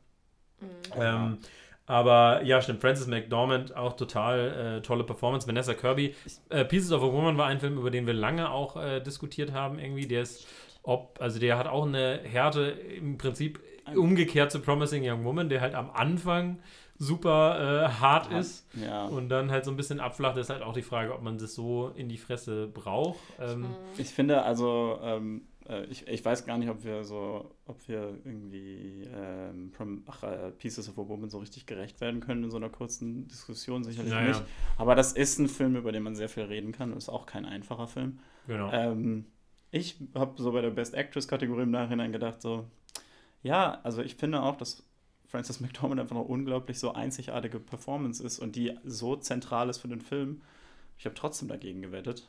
[0.60, 0.66] Mhm.
[1.00, 1.38] Ähm,
[1.86, 2.80] aber ja, stimmt.
[2.80, 5.46] Frances McDormand auch total äh, tolle Performance.
[5.48, 6.14] Vanessa Kirby.
[6.48, 9.52] Äh, Pieces of a Woman war ein Film, über den wir lange auch äh, diskutiert
[9.52, 9.78] haben.
[9.80, 10.46] Irgendwie, der ist,
[10.82, 13.60] ob, also der hat auch eine Härte im Prinzip
[13.96, 16.60] umgekehrt zu Promising Young Woman, der halt am Anfang
[16.96, 19.06] super äh, hart ist Ja.
[19.06, 20.36] und dann halt so ein bisschen abflacht.
[20.36, 23.18] ist halt auch die Frage, ob man das so in die Fresse braucht.
[23.40, 23.66] Ähm,
[23.96, 28.18] Ich finde also, ähm, äh, ich, ich weiß gar nicht, ob wir so, ob wir
[28.24, 32.50] irgendwie ähm, Prom- ach, äh, Pieces of a Woman so richtig gerecht werden können in
[32.50, 34.28] so einer kurzen Diskussion, sicherlich Naja.
[34.28, 34.42] nicht.
[34.78, 37.26] Aber das ist ein Film, über den man sehr viel reden kann und ist auch
[37.26, 38.18] kein einfacher Film.
[38.46, 38.70] genau.
[38.72, 39.26] Ähm,
[39.70, 42.66] ich habe so bei der Best Actress-Kategorie im Nachhinein gedacht, so,
[43.42, 44.82] ja, also ich finde auch, dass
[45.26, 49.86] Frances McDormand einfach eine unglaublich so einzigartige Performance ist und die so zentral ist für
[49.88, 50.42] den Film.
[50.98, 52.28] Ich habe trotzdem dagegen gewettet.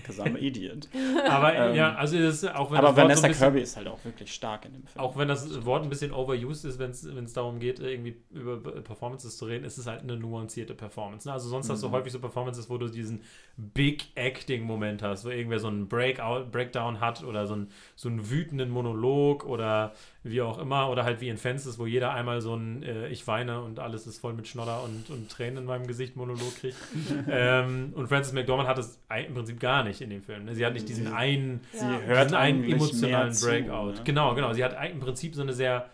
[0.00, 0.88] Because I'm an idiot.
[1.28, 3.88] Aber ähm, ja, also ist auch wenn Aber so Vanessa ein bisschen, Kirby ist halt
[3.88, 5.04] auch wirklich stark in dem Film.
[5.04, 9.36] Auch wenn das Wort ein bisschen overused ist, wenn es darum geht, irgendwie über Performances
[9.36, 11.28] zu reden, ist es halt eine nuancierte Performance.
[11.28, 11.32] Ne?
[11.32, 11.92] Also sonst hast du Mhm.
[11.92, 13.20] häufig so Performances, wo du diesen
[13.56, 18.30] Big Acting-Moment hast, wo irgendwer so einen Breakout, Breakdown hat oder so einen, so einen
[18.30, 19.92] wütenden Monolog oder
[20.24, 20.88] wie auch immer.
[20.90, 24.06] Oder halt wie in Fences, wo jeder einmal so ein äh, Ich weine und alles
[24.06, 26.76] ist voll mit Schnodder und, und Tränen in meinem Gesicht Monolog kriegt.
[27.28, 30.44] ähm, und Frances McDormand hat es im Prinzip gar nicht in dem Film.
[30.44, 30.54] Ne?
[30.54, 32.00] Sie hat nicht diesen Sie- einen Sie Ja.
[32.00, 33.92] hört diesen einen emotionalen zu, Breakout.
[33.92, 34.00] ne?
[34.04, 34.52] Genau, genau.
[34.52, 35.88] Sie hat im Prinzip so eine sehr,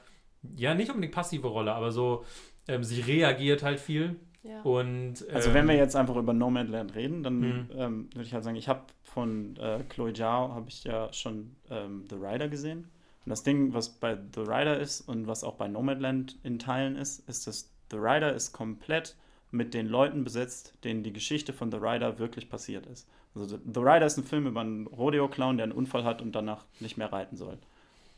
[0.56, 2.24] ja, nicht unbedingt passive Rolle, aber so,
[2.68, 4.16] ähm, sie reagiert halt viel.
[4.42, 4.62] Ja.
[4.62, 7.68] Und, Also ähm, wenn wir jetzt einfach über Nomadland reden, dann Mhm.
[7.76, 11.56] ähm, würde ich halt sagen, ich habe von äh, Chloe Zhao habe ich ja schon
[11.70, 12.88] ähm, The Rider gesehen.
[13.26, 16.96] Und das Ding, was bei The Rider ist und was auch bei Nomadland in Teilen
[16.96, 19.16] ist, ist, dass The Rider ist komplett
[19.50, 23.08] mit den Leuten besetzt, denen die Geschichte von The Rider wirklich passiert ist.
[23.34, 26.64] Also The Rider ist ein Film über einen Rodeo-Clown, der einen Unfall hat und danach
[26.80, 27.58] nicht mehr reiten soll.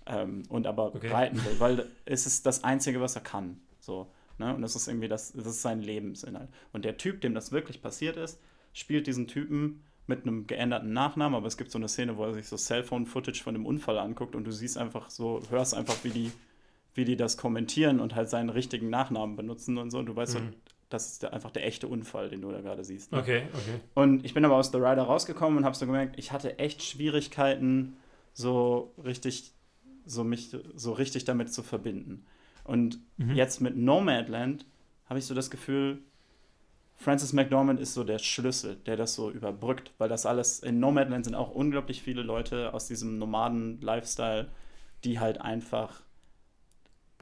[0.07, 1.13] Ähm, und aber Okay.
[1.13, 3.61] reiten will, weil es ist das Einzige, was er kann.
[3.81, 4.55] So, ne?
[4.55, 6.49] Und das ist irgendwie das, das ist sein Lebensinhalt.
[6.73, 8.41] Und der Typ, dem das wirklich passiert ist,
[8.73, 12.35] spielt diesen Typen mit einem geänderten Nachnamen, aber es gibt so eine Szene, wo er
[12.35, 16.11] sich so Cellphone-Footage von dem Unfall anguckt und du siehst einfach so, hörst einfach, wie
[16.11, 16.33] die,
[16.95, 19.99] wie die das kommentieren und halt seinen richtigen Nachnamen benutzen und so.
[19.99, 20.55] Und du weißt so, Mhm.
[20.91, 23.13] Das ist der, einfach der echte Unfall, den du da gerade siehst.
[23.13, 23.19] Ne?
[23.19, 23.81] Okay, okay.
[23.95, 26.83] Und ich bin aber aus The Rider rausgekommen und habe so gemerkt, ich hatte echt
[26.83, 27.97] Schwierigkeiten,
[28.35, 29.53] so richtig,
[30.05, 32.27] so mich so richtig damit zu verbinden.
[32.65, 33.35] Und Mhm.
[33.35, 34.67] jetzt mit Nomadland
[35.07, 35.99] habe ich so das Gefühl,
[36.97, 41.25] Francis McDormand ist so der Schlüssel, der das so überbrückt, weil das alles in Nomadland
[41.25, 44.49] sind auch unglaublich viele Leute aus diesem Nomaden-Lifestyle,
[45.05, 46.03] die halt einfach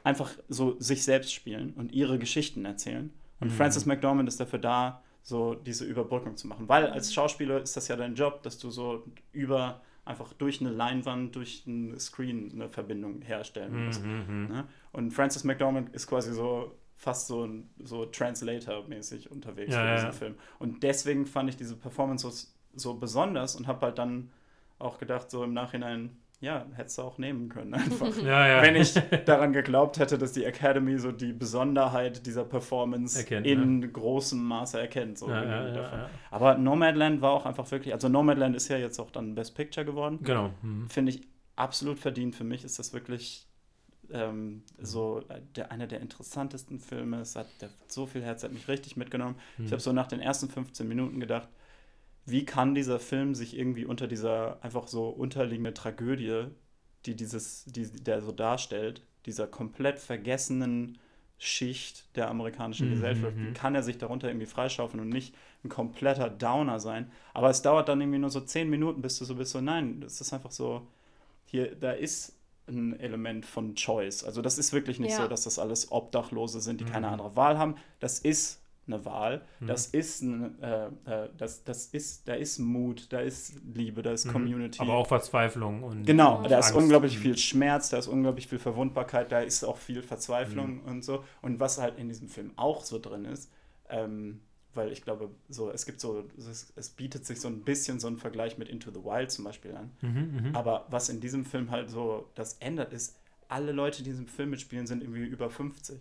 [0.04, 3.12] einfach so sich selbst spielen und ihre Geschichten erzählen.
[3.40, 3.52] Und Mhm.
[3.52, 6.68] Francis McDormand ist dafür da, so diese Überbrückung zu machen.
[6.68, 10.70] Weil als Schauspieler ist das ja dein Job, dass du so über einfach durch eine
[10.70, 14.02] Leinwand, durch einen Screen eine Verbindung herstellen musst.
[14.02, 14.46] Mhm, mhm.
[14.48, 14.64] Ne?
[14.92, 20.06] Und Francis McDormand ist quasi so fast so, ein- so Translator-mäßig unterwegs Ja, für diesen
[20.06, 20.12] ja.
[20.12, 20.34] Film.
[20.58, 24.30] Und deswegen fand ich diese Performance so, so besonders und habe halt dann
[24.78, 28.16] auch gedacht, so im Nachhinein, ja, hättest du auch nehmen können einfach.
[28.22, 28.62] Ja, ja.
[28.62, 28.94] Wenn ich
[29.26, 34.78] daran geglaubt hätte, dass die Academy so die Besonderheit dieser Performance Erkennt, in großem Maße
[34.80, 35.18] erkennt.
[35.18, 36.10] So ja, ja, ja.
[36.30, 39.84] Aber Nomadland war auch einfach wirklich, also Nomadland ist ja jetzt auch dann Best Picture
[39.84, 40.50] geworden Genau.
[40.62, 40.88] Mhm.
[40.88, 41.26] finde ich
[41.56, 42.36] absolut verdient.
[42.36, 43.46] Für mich ist das wirklich
[44.12, 47.20] ähm, so äh, der, einer der interessantesten Filme.
[47.20, 47.46] Es hat
[47.88, 49.34] so viel Herz, hat mich richtig mitgenommen.
[49.58, 49.70] Ich Mhm.
[49.72, 51.48] habe so nach den ersten 15 Minuten gedacht,
[52.30, 56.46] wie kann dieser Film sich irgendwie unter dieser einfach so unterliegende Tragödie,
[57.06, 60.98] die dieses, die der so darstellt, dieser komplett vergessenen
[61.38, 63.54] Schicht der amerikanischen Mhm, Gesellschaft, mhm.
[63.54, 67.10] kann er sich darunter irgendwie freischaufeln und nicht ein kompletter Downer sein.
[67.34, 70.00] Aber es dauert dann irgendwie nur so zehn Minuten, bis du so bist, so nein,
[70.00, 70.86] das ist einfach so,
[71.46, 72.34] hier, da ist
[72.68, 74.24] ein Element von Choice.
[74.24, 75.16] Also das ist wirklich nicht Ja.
[75.16, 77.12] so, dass das alles Obdachlose sind, die keine Mhm.
[77.12, 77.76] andere Wahl haben.
[78.00, 83.12] Das ist eine Wahl, das ist ein, äh, äh, das, das ist, da ist Mut,
[83.12, 84.32] da ist Liebe, da ist Mhm.
[84.32, 84.80] Community.
[84.80, 86.48] Aber auch Verzweiflung und Genau, Mhm.
[86.48, 86.78] da ist Angst.
[86.78, 87.22] unglaublich Mhm.
[87.22, 90.88] viel Schmerz, da ist unglaublich viel Verwundbarkeit, da ist auch viel Verzweiflung Mhm.
[90.88, 91.22] und so.
[91.42, 93.50] Und was halt in diesem Film auch so drin ist,
[93.90, 94.40] ähm,
[94.74, 98.06] weil ich glaube, so, es gibt so, es, es bietet sich so ein bisschen so
[98.06, 99.90] ein Vergleich mit Into the Wild zum Beispiel an.
[100.02, 100.56] Mhm, mhm.
[100.56, 103.16] Aber was in diesem Film halt so das ändert, ist,
[103.48, 105.98] alle Leute, die in diesem Film mitspielen, sind irgendwie über 50.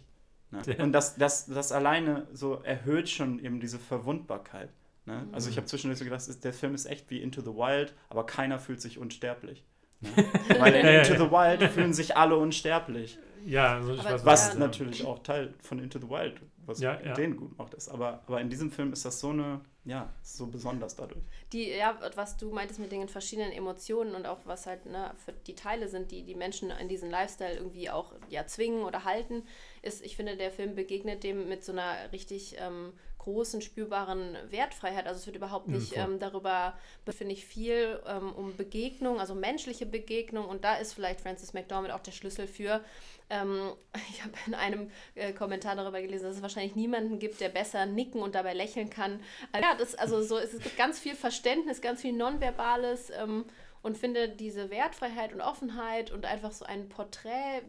[0.51, 0.61] Ne?
[0.79, 4.69] Und das, das, das alleine so erhöht schon eben diese Verwundbarkeit.
[5.05, 5.27] Ne?
[5.31, 5.59] Also ich Mhm.
[5.59, 8.81] habe zwischendurch so gedacht, der Film ist echt wie Into the Wild, aber keiner fühlt
[8.81, 9.63] sich unsterblich.
[10.01, 10.09] Ne?
[10.59, 13.17] Weil in Into the Wild fühlen sich alle unsterblich.
[13.47, 14.59] Ja, also ich Aber weiß, Was Ja.
[14.59, 17.13] natürlich auch Teil von Into the Wild, was Ja, ja.
[17.13, 17.89] den gut macht ist.
[17.89, 21.21] Aber, aber in diesem Film ist das so eine, ja, so besonders dadurch.
[21.53, 25.31] Die, ja, was du meintest mit den verschiedenen Emotionen und auch was halt ne, für
[25.31, 29.43] die Teile sind, die die Menschen in diesen Lifestyle irgendwie auch ja, zwingen oder halten,
[29.81, 32.93] ist, ich finde, der Film begegnet dem mit so einer richtig ähm,
[33.27, 35.05] großen, spürbaren Wertfreiheit.
[35.05, 36.77] Also es wird überhaupt nicht ähm, darüber,
[37.09, 41.93] finde ich, viel ähm, um Begegnung, also menschliche Begegnung und da ist vielleicht Francis McDormand
[41.93, 42.81] auch der Schlüssel für.
[43.29, 43.73] Ähm,
[44.11, 47.85] ich habe in einem äh, Kommentar darüber gelesen, dass es wahrscheinlich niemanden gibt, der besser
[47.85, 49.19] nicken und dabei lächeln kann.
[49.51, 53.43] Also, ja, das, also so, es gibt ganz viel Verständnis, ganz viel Nonverbales ähm,
[53.81, 57.63] und finde diese Wertfreiheit und Offenheit und einfach so ein Porträt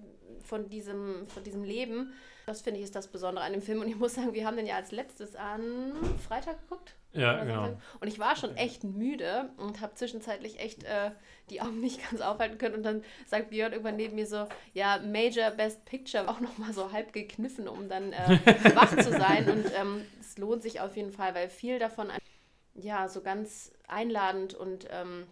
[0.44, 2.12] von diesem, von diesem Leben,
[2.48, 3.80] das finde ich ist das Besondere an dem Film.
[3.80, 5.92] Und ich muss sagen, wir haben den ja als letztes an
[6.26, 6.94] Freitag geguckt.
[7.12, 7.76] Ja, genau.
[8.00, 11.10] Und ich war schon echt müde und habe zwischenzeitlich echt äh,
[11.50, 12.74] die Augen nicht ganz aufhalten können.
[12.74, 16.92] Und dann sagt Björn irgendwann neben mir so, ja, Major Best Picture, auch nochmal so
[16.92, 18.38] halb gekniffen, um dann äh,
[18.74, 19.50] wach zu sein.
[19.50, 22.10] Und ähm, es lohnt sich auf jeden Fall, weil viel davon
[22.74, 25.26] ja so ganz einladend und ähm,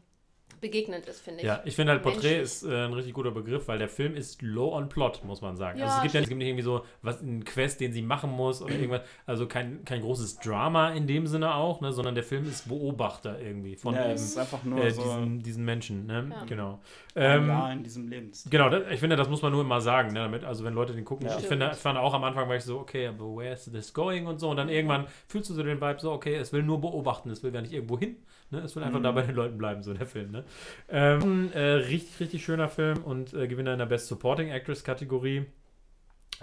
[0.61, 1.47] begegnend ist, finde ich.
[1.47, 4.43] Ja, ich finde halt Porträt ist äh, ein richtig guter Begriff, weil der Film ist
[4.43, 5.79] low on plot, muss man sagen.
[5.79, 8.03] Ja, also es gibt ja es gibt nicht irgendwie so was ein Quest, den sie
[8.03, 12.15] machen muss oder irgendwas, also kein, kein großes Drama in dem Sinne auch, ne, sondern
[12.15, 15.43] der Film ist Beobachter irgendwie von ja, eben, es ist einfach nur äh, so diesen,
[15.43, 16.29] diesen Menschen, ne?
[16.31, 16.45] Ja.
[16.45, 16.81] Genau.
[17.15, 18.51] Ähm, Jahr in diesem Lebensstil.
[18.51, 20.93] Genau, das, ich finde, das muss man nur immer sagen, ne, damit, also wenn Leute
[20.93, 21.39] den gucken, Ja.
[21.39, 23.93] ich finde, ich fand auch am Anfang war ich so, okay, aber where is this
[23.93, 26.63] going und so und dann irgendwann fühlst du so den Vibe so, okay, es will
[26.63, 28.17] nur beobachten, es will gar nicht irgendwo hin,
[28.51, 29.05] ne, es will einfach Mhm.
[29.05, 30.45] da bei den Leuten bleiben, so der Film, ne.
[30.89, 35.47] Ähm, äh, richtig, richtig schöner Film und äh, Gewinner in der Best Supporting Actress Kategorie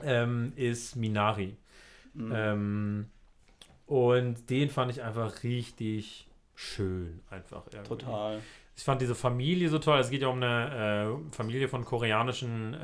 [0.04, 1.56] ähm, ist Minari.
[2.14, 2.32] Mhm.
[2.36, 3.06] Ähm,
[3.86, 7.90] und den fand ich einfach richtig schön, einfach irgendwie.
[7.90, 8.40] Total.
[8.76, 10.00] Ich fand diese Familie so toll.
[10.00, 12.76] Es geht ja um eine äh, Familie von koreanischen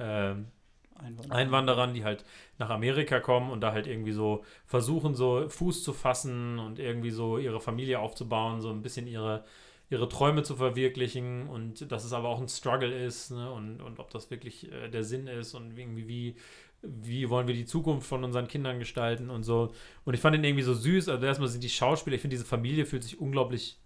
[1.01, 1.35] äh, Einwanderer.
[1.35, 2.25] Einwanderern, die halt
[2.57, 7.11] nach Amerika kommen und da halt irgendwie so versuchen, so Fuß zu fassen und irgendwie
[7.11, 9.43] so ihre Familie aufzubauen, so ein bisschen ihre,
[9.89, 13.51] ihre Träume zu verwirklichen und dass es aber auch ein Struggle ist ne?
[13.51, 16.35] und, und ob das wirklich äh, der Sinn ist und irgendwie wie,
[16.81, 19.73] wie wollen wir die Zukunft von unseren Kindern gestalten und so.
[20.05, 21.09] Und ich fand ihn irgendwie so süß.
[21.09, 23.77] Also erstmal sind die Schauspieler, ich finde diese Familie fühlt sich unglaublich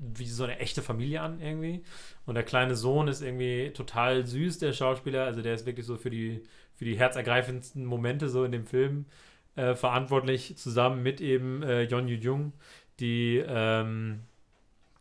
[0.00, 1.82] wie so eine echte Familie an irgendwie.
[2.26, 5.24] Und der kleine Sohn ist irgendwie total süß, der Schauspieler.
[5.24, 6.42] Also der ist wirklich so für die,
[6.74, 9.06] für die herzergreifendsten Momente so in dem Film
[9.56, 12.52] äh, verantwortlich, zusammen mit eben äh, Yeon Yu Jung,
[12.98, 14.20] die ähm,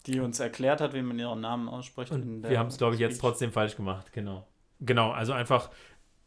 [0.05, 2.11] Die uns erklärt hat, wie man ihren Namen ausspricht.
[2.11, 4.45] und wir haben es, glaube ich, jetzt trotzdem falsch gemacht, genau.
[4.81, 5.69] Genau, also einfach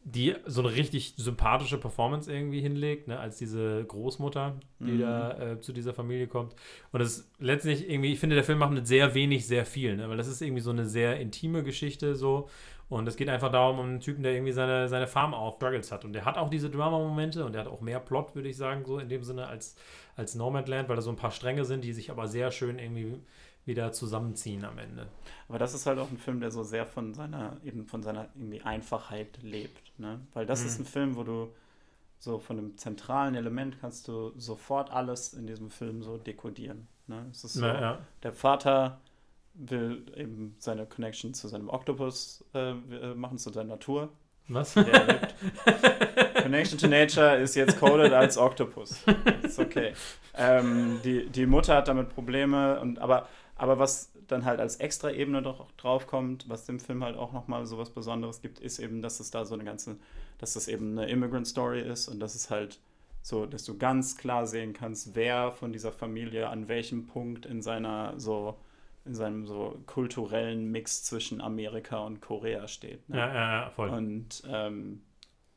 [0.05, 4.99] die so eine richtig sympathische Performance irgendwie hinlegt, ne, als diese Großmutter, die Mhm.
[4.99, 6.55] da äh, zu dieser Familie kommt.
[6.91, 9.95] Und es ist letztlich irgendwie, ich finde, der Film macht mit sehr wenig sehr viel,
[9.95, 12.49] ne, weil das ist irgendwie so eine sehr intime Geschichte so.
[12.89, 15.91] Und es geht einfach darum, um einen Typen, der irgendwie seine, seine Farm auf Struggles
[15.91, 16.05] hat.
[16.05, 18.83] Und der hat auch diese Drama-Momente und der hat auch mehr Plot, würde ich sagen,
[18.85, 19.75] so in dem Sinne als,
[20.15, 23.15] als Nomadland, weil da so ein paar Stränge sind, die sich aber sehr schön irgendwie
[23.65, 25.07] wieder zusammenziehen am Ende.
[25.47, 28.27] Aber das ist halt auch ein Film, der so sehr von seiner, eben von seiner
[28.35, 29.82] irgendwie Einfachheit lebt.
[29.97, 30.19] Ne?
[30.33, 30.67] Weil das Mhm.
[30.67, 31.53] ist ein Film, wo du
[32.19, 36.87] so von einem zentralen Element kannst du sofort alles in diesem Film so dekodieren.
[37.07, 37.25] Ne?
[37.31, 37.99] Es ist so, Na, ja.
[38.23, 39.01] der Vater
[39.55, 44.09] will eben seine Connection zu seinem Oktopus äh, äh, machen, zu seiner Natur.
[44.47, 44.73] Was?
[46.41, 49.03] Connection to Nature ist jetzt coded als Octopus.
[49.43, 49.93] Ist okay.
[50.35, 55.11] Ähm, die, die Mutter hat damit Probleme, und, aber, aber was dann halt als extra
[55.11, 59.01] Ebene doch draufkommt, was dem Film halt auch nochmal so was Besonderes gibt, ist eben,
[59.01, 59.97] dass es da so eine ganze,
[60.37, 62.79] dass das eben eine Immigrant Story ist und dass es halt
[63.21, 67.61] so, dass du ganz klar sehen kannst, wer von dieser Familie an welchem Punkt in
[67.61, 68.57] seiner so
[69.05, 73.07] in seinem so kulturellen Mix zwischen Amerika und Korea steht.
[73.09, 73.17] Ne?
[73.17, 73.89] Ja, ja, ja, voll.
[73.89, 75.01] Und ähm,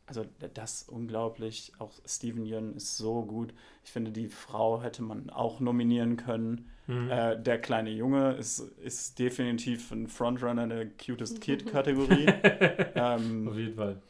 [0.07, 1.73] also das ist unglaublich.
[1.79, 3.53] Auch Steven Yeun ist so gut.
[3.85, 6.71] Ich finde, die Frau hätte man auch nominieren können.
[6.87, 7.11] Mhm.
[7.11, 12.27] Äh, der kleine Junge ist, ist definitiv ein Frontrunner der Cutest Kid-Kategorie.
[12.95, 14.01] ähm, Auf jeden Fall.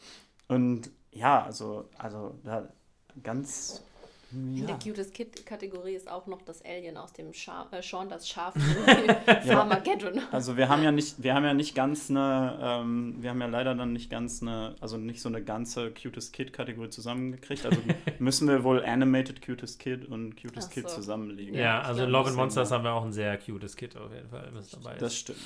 [0.49, 2.68] und ja, also, also da
[3.22, 3.82] ganz.
[4.33, 4.66] In Ja.
[4.66, 8.55] der Cutest Kid-Kategorie ist auch noch das Alien aus dem Scha äh, Sean das Schaf
[9.47, 10.20] Farmageddon.
[10.33, 13.47] Also wir haben ja nicht, wir haben ja nicht ganz eine, ähm, wir haben ja
[13.47, 17.64] leider dann nicht ganz eine, also nicht so eine ganze Cutest Kid-Kategorie zusammengekriegt.
[17.66, 17.79] Also
[18.18, 20.97] müssen wir wohl Animated Cutest Kid und Cutest Ach Kid so.
[20.97, 21.55] zusammenlegen.
[21.55, 24.29] Ja, also glaub, Love and Monsters haben wir auch ein sehr cutes Kid auf jeden
[24.29, 25.01] Fall, was dabei ist.
[25.07, 25.39] Das stimmt.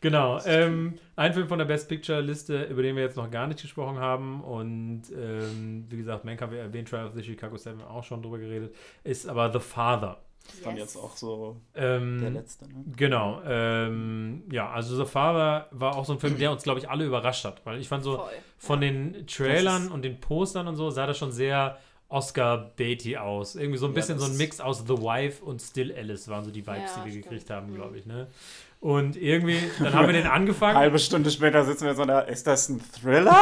[0.00, 0.40] genau.
[0.46, 3.98] Ähm, ein Film von der Best Picture-Liste, über den wir jetzt noch gar nicht gesprochen
[3.98, 4.40] haben.
[4.42, 8.22] Und ähm, wie gesagt, Mank haben wir erwähnt, Trial of the Chicago 7 auch schon
[8.22, 8.74] drüber geredet,
[9.04, 10.18] ist aber The Father.
[10.46, 12.64] Das fand jetzt auch so Ähm, der letzte.
[12.66, 12.84] Ne?
[12.96, 13.40] Genau.
[13.44, 17.04] Ähm, ja, also The Father war auch so ein Film, der uns, glaube ich, alle
[17.04, 17.64] überrascht hat.
[17.64, 18.28] Weil ich fand so, Voll.
[18.58, 21.78] von den Trailern und den Postern und so sah das schon sehr
[22.08, 23.54] Oscar-Beatty aus.
[23.54, 26.44] Irgendwie so ein Ja, bisschen so ein Mix aus The Wife und Still Alice waren
[26.44, 27.24] so die Vibes, Ja, die wir stimmt.
[27.24, 27.74] gekriegt haben, Mhm.
[27.74, 28.06] glaube ich.
[28.06, 28.26] Ne?
[28.80, 30.78] Und irgendwie, dann haben wir den angefangen.
[30.78, 33.36] Halbe Stunde später sitzen wir so da, ist das ein Thriller?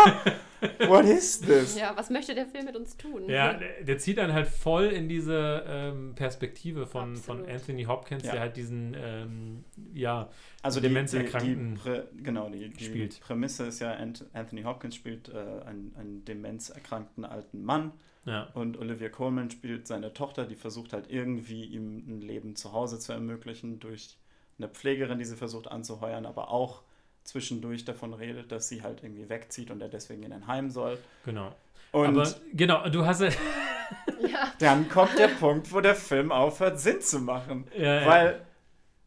[0.89, 1.79] What is this?
[1.79, 3.29] Ja, was möchte der Film mit uns tun?
[3.29, 7.49] Ja, der, der zieht dann halt voll in diese ähm, Perspektive von, von.
[7.49, 8.33] Anthony Hopkins, Ja.
[8.33, 9.65] der halt diesen, ähm,
[9.95, 10.29] ja,
[10.63, 13.21] Also die, die, die, Demenzerkrankten Prä, genau, die, die spielt.
[13.21, 15.35] Prämisse ist ja, Ant- Anthony Hopkins spielt äh,
[15.65, 17.93] einen, einen demenzerkrankten alten Mann
[18.25, 22.73] ja, und Olivia Colman spielt seine Tochter, die versucht halt irgendwie ihm ein Leben zu
[22.73, 24.17] Hause zu ermöglichen durch
[24.59, 26.83] eine Pflegerin, die sie versucht anzuheuern, aber auch
[27.25, 30.99] zwischendurch davon redet, dass sie halt irgendwie wegzieht und er deswegen in ein Heim soll.
[31.25, 31.55] genau.
[31.91, 33.31] Und Aber genau, du hast ja,
[34.31, 37.65] Ja, dann kommt der Punkt, wo der Film aufhört, Sinn zu machen.
[37.77, 38.07] ja, ja.
[38.07, 38.41] Weil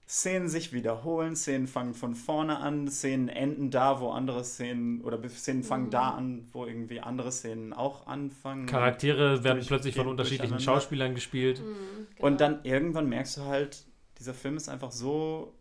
[0.08, 5.18] Szenen sich wiederholen, Szenen fangen von vorne an, Szenen enden da, wo andere Szenen, oder
[5.30, 5.92] Szenen fangen Mhm.
[5.92, 8.66] da an, wo irgendwie andere Szenen auch anfangen.
[8.66, 10.60] Charaktere werden plötzlich von unterschiedlichen.
[10.60, 11.62] Schauspielern gespielt.
[11.62, 12.28] mhm, genau.
[12.28, 13.86] Und dann irgendwann merkst du halt,
[14.22, 15.54] dieser Film ist einfach so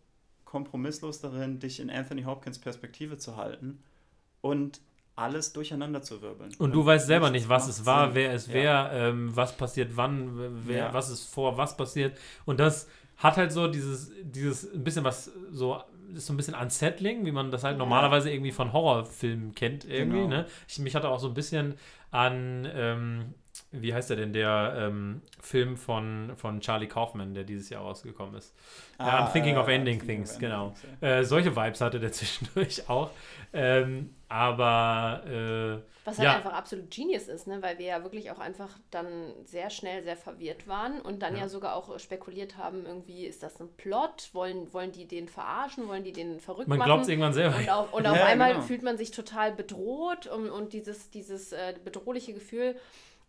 [0.45, 3.81] kompromisslos darin, dich in Anthony Hopkins Perspektive zu halten
[4.41, 4.81] und
[5.15, 6.51] alles durcheinander zu wirbeln.
[6.59, 8.15] Und du weißt selber nicht, was es war, Sinn.
[8.15, 8.53] wer es Ja.
[8.53, 10.93] wer, ähm, was passiert wann, wer, Ja.
[10.93, 12.17] was ist vor, was passiert.
[12.45, 12.87] Und das
[13.17, 15.81] hat halt so dieses, dieses ein bisschen was so,
[16.13, 17.79] ist so ein bisschen unsettling, wie man das halt Ja.
[17.79, 20.17] normalerweise irgendwie von Horrorfilmen kennt irgendwie.
[20.17, 20.27] Genau.
[20.27, 20.45] Ne?
[20.67, 21.75] Ich, mich hatte auch so ein bisschen
[22.11, 23.33] an, ähm,
[23.71, 28.35] wie heißt der denn, der ähm, Film von, von Charlie Kaufman, der dieses Jahr rausgekommen
[28.35, 28.53] ist.
[28.99, 30.65] Ja, I'm thinking of ending Ah, Thinking things, of genau.
[30.67, 31.07] Ending Things, ja.
[31.19, 33.11] Äh, solche Vibes hatte der zwischendurch auch.
[33.53, 36.35] Ähm, aber äh, Was halt Ja.
[36.37, 37.61] einfach absolut Genius ist, ne?
[37.61, 39.05] weil wir ja wirklich auch einfach dann
[39.43, 41.41] sehr schnell sehr verwirrt waren und dann Ja.
[41.41, 45.87] ja, sogar auch spekuliert haben, irgendwie ist das ein Plot, wollen, wollen die den verarschen,
[45.87, 46.87] wollen die den verrückt man machen?
[46.87, 47.57] glaubt es irgendwann selber.
[47.57, 48.63] Und, auf, und auf Ja, einmal genau.
[48.63, 52.75] fühlt man sich total bedroht und, und dieses, dieses äh, bedrohliche Gefühl,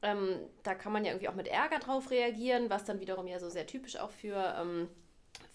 [0.03, 3.39] ähm, da kann man ja irgendwie auch mit Ärger drauf reagieren, was dann wiederum ja
[3.39, 4.89] so sehr typisch auch für, ähm,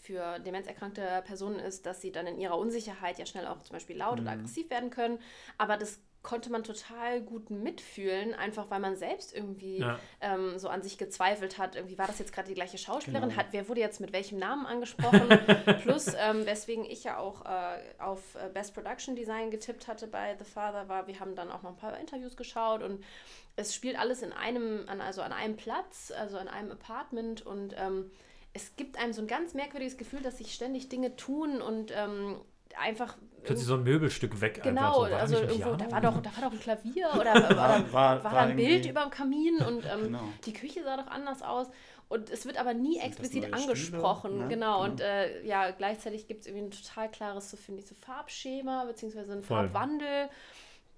[0.02, 3.98] für demenzerkrankte Personen ist, dass sie dann in ihrer Unsicherheit ja schnell auch zum Beispiel
[3.98, 4.32] laut oder Mhm.
[4.32, 5.20] aggressiv werden können.
[5.58, 9.98] Aber das konnte man total gut mitfühlen, einfach weil man selbst irgendwie Ja.
[10.20, 11.78] ähm, so an sich gezweifelt hat.
[11.78, 13.30] Irgendwie war das jetzt gerade die gleiche Schauspielerin?
[13.30, 13.40] Genau.
[13.40, 15.30] Hat, wer wurde jetzt mit welchem Namen angesprochen?
[15.84, 20.36] Plus, ähm, weswegen ich ja auch äh, auf äh, Best Production Design getippt hatte bei
[20.38, 23.02] The Father, war, wir haben dann auch noch ein paar Interviews geschaut und
[23.56, 27.74] es spielt alles in einem, an, also an einem Platz, also an einem Apartment und
[27.78, 28.12] ähm,
[28.52, 32.42] es gibt einem so ein ganz merkwürdiges Gefühl, dass sich ständig Dinge tun und ähm,
[32.80, 34.62] einfach Plötzlich so ein Möbelstück weg.
[34.62, 35.12] Genau, einfach so.
[35.12, 38.24] War also irgendwo, da war, doch, da war doch ein Klavier oder, war, war- da
[38.26, 40.24] war ein Bild über dem Kamin und ähm, Genau.
[40.46, 41.68] die Küche sah doch anders aus.
[42.10, 43.64] Und es wird aber nie Sind explizit neue Stühle?
[43.72, 44.38] angesprochen.
[44.40, 44.48] Ne?
[44.48, 44.82] Genau.
[44.82, 44.84] Genau.
[44.84, 48.86] Und äh, ja, gleichzeitig gibt es irgendwie ein total klares, so finde ich, so Farbschema,
[48.86, 49.58] beziehungsweise ein Voll.
[49.70, 50.30] Farbwandel.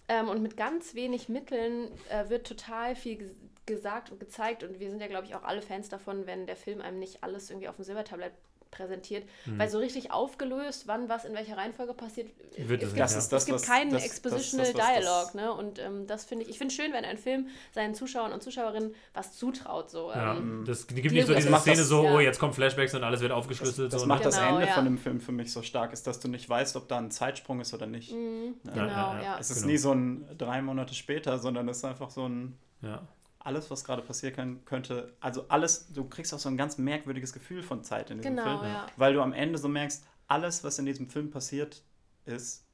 [0.07, 3.31] Ähm, und mit ganz wenig Mitteln äh, wird total viel ges
[3.67, 4.63] gesagt und gezeigt.
[4.63, 7.23] Und wir sind ja, glaube ich, auch alle Fans davon, wenn der Film einem nicht
[7.23, 8.33] alles irgendwie auf dem Silbertablett
[8.71, 9.27] präsentiert.
[9.45, 9.59] Mhm.
[9.59, 13.17] Weil so richtig aufgelöst, wann was in welcher Reihenfolge passiert, Wird es Das ja.
[13.19, 15.53] ist das, es gibt was, keinen das, Expositional das, das, Dialog, ne?
[15.53, 18.93] Und ähm, das finde ich, ich finde schön, wenn ein Film seinen Zuschauern und Zuschauerinnen
[19.13, 19.89] was zutraut.
[19.89, 22.15] So, Ja, ähm, das die gibt nicht so Das diese Szene das- so, ja.
[22.15, 23.87] oh, jetzt kommen Flashbacks und alles wird aufgeschlüsselt.
[23.87, 24.25] Das, das so, macht ne?
[24.25, 24.73] das Genau, Ende ja.
[24.73, 27.11] von dem Film für mich so stark, ist, dass du nicht weißt, ob da ein
[27.11, 28.11] Zeitsprung ist oder nicht.
[28.13, 28.71] mhm, Ja.
[28.73, 29.23] genau, Ja, ja.
[29.23, 29.67] ja, Es ist Genau.
[29.71, 33.01] nie so ein drei Monate später, sondern es ist einfach so ein ja.
[33.39, 37.33] Alles, was gerade passieren kann, könnte, also alles, du kriegst auch so ein ganz merkwürdiges
[37.33, 38.85] Gefühl von Zeit in diesem Genau, Film, ja.
[38.97, 41.81] weil du am Ende so merkst, alles, was in diesem Film passiert
[42.25, 42.65] ist,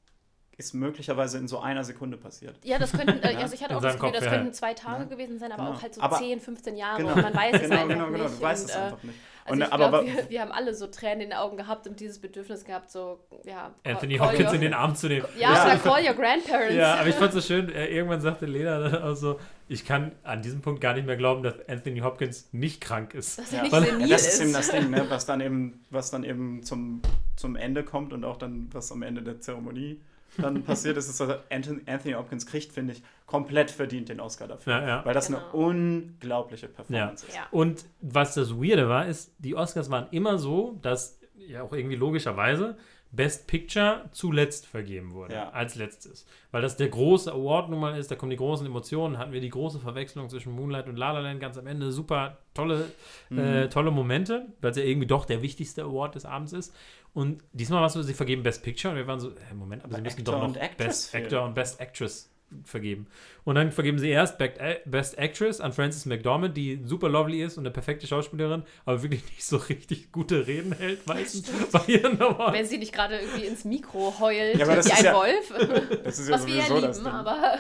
[0.58, 2.56] ist möglicherweise in so einer Sekunde passiert.
[2.64, 4.32] Ja, das könnten, äh, Ja, also ich hatte in auch das Gefühl, Kopf, das ja.
[4.38, 5.10] könnten zwei Tage Ja.
[5.10, 5.76] gewesen sein, aber Genau.
[5.78, 7.14] auch halt so Aber- 10, 15 Jahre Genau.
[7.14, 8.24] und man weiß es genau, einfach genau, genau.
[8.24, 8.38] nicht.
[8.38, 9.20] Du weißt und, es äh, einfach nicht.
[9.48, 11.56] Also Und, ich aber glaube, wa- wir, wir haben alle so Tränen in den Augen
[11.58, 13.72] gehabt und dieses Bedürfnis gehabt, so, ja.
[13.84, 15.28] Anthony Hopkins your, in den Arm zu nehmen.
[15.38, 15.66] Ja, Ja.
[15.66, 16.74] oder call your grandparents.
[16.74, 19.86] Ja, aber ich fand es so schön, äh, irgendwann sagte Lena dann auch so, ich
[19.86, 23.38] kann an diesem Punkt gar nicht mehr glauben, dass Anthony Hopkins nicht krank ist.
[23.38, 23.62] Dass er Ja.
[23.64, 24.42] nicht Weil- senil das ist ist.
[24.42, 25.06] eben das Ding, ne?
[25.10, 27.02] was dann eben, was dann eben zum,
[27.36, 30.02] zum Ende kommt und auch dann, was am Ende der Zeremonie
[30.38, 34.48] dann passiert ist, ist, dass Anthony, Anthony Hopkins kriegt, finde ich, komplett verdient den Oscar
[34.48, 34.74] dafür.
[34.74, 35.06] Ja, ja.
[35.06, 35.40] Weil das Genau.
[35.40, 37.36] eine unglaubliche Performance ist.
[37.36, 37.48] Ja.
[37.52, 41.96] Und was das Weirde war, ist, die Oscars waren immer so, dass ja auch irgendwie
[41.96, 42.78] logischerweise
[43.12, 45.50] Best Picture zuletzt vergeben wurde, Ja.
[45.52, 46.26] als letztes.
[46.52, 49.40] Weil das der große Award nun mal ist, da kommen die großen Emotionen, hatten wir
[49.42, 52.92] die große Verwechslung zwischen Moonlight und La La Land ganz am Ende, super tolle,
[53.30, 53.40] Mhm.
[53.40, 56.76] äh, tolle Momente, weil es ja irgendwie doch der wichtigste Award des Abends ist.
[57.14, 59.84] Und diesmal war es so, sie vergeben Best Picture und wir waren so, äh, Moment,
[59.84, 61.16] aber, Aber sie müssen Actor doch noch Actress Best.
[61.16, 62.32] Actor und Best Actress
[62.64, 63.08] vergeben.
[63.44, 67.58] Und dann vergeben sie erst äh, Best Actress an Frances McDormand, die super lovely ist
[67.58, 72.22] und eine perfekte Schauspielerin, aber wirklich nicht so richtig gute Reden hält meistens bei ihren
[72.22, 72.54] Awards.
[72.58, 75.54] Wenn sie nicht gerade irgendwie ins Mikro heult, Ja, das wie ein ja- Wolf.
[76.04, 77.08] Das ist ja was wir ja das lieben, Ding.
[77.14, 77.58] aber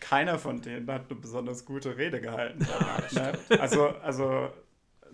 [0.00, 2.66] Keiner von denen hat eine besonders gute Rede gehalten.
[3.14, 3.32] ne?
[3.60, 4.48] Also, also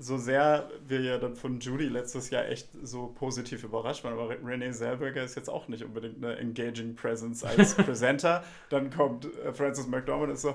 [0.00, 4.30] so sehr wir ja dann von Judy letztes Jahr echt so positiv überrascht waren, aber
[4.42, 8.42] Renee Zellweger ist jetzt auch nicht unbedingt eine engaging Presence als Presenter.
[8.70, 10.54] Dann kommt äh, Frances McDormand und ist so,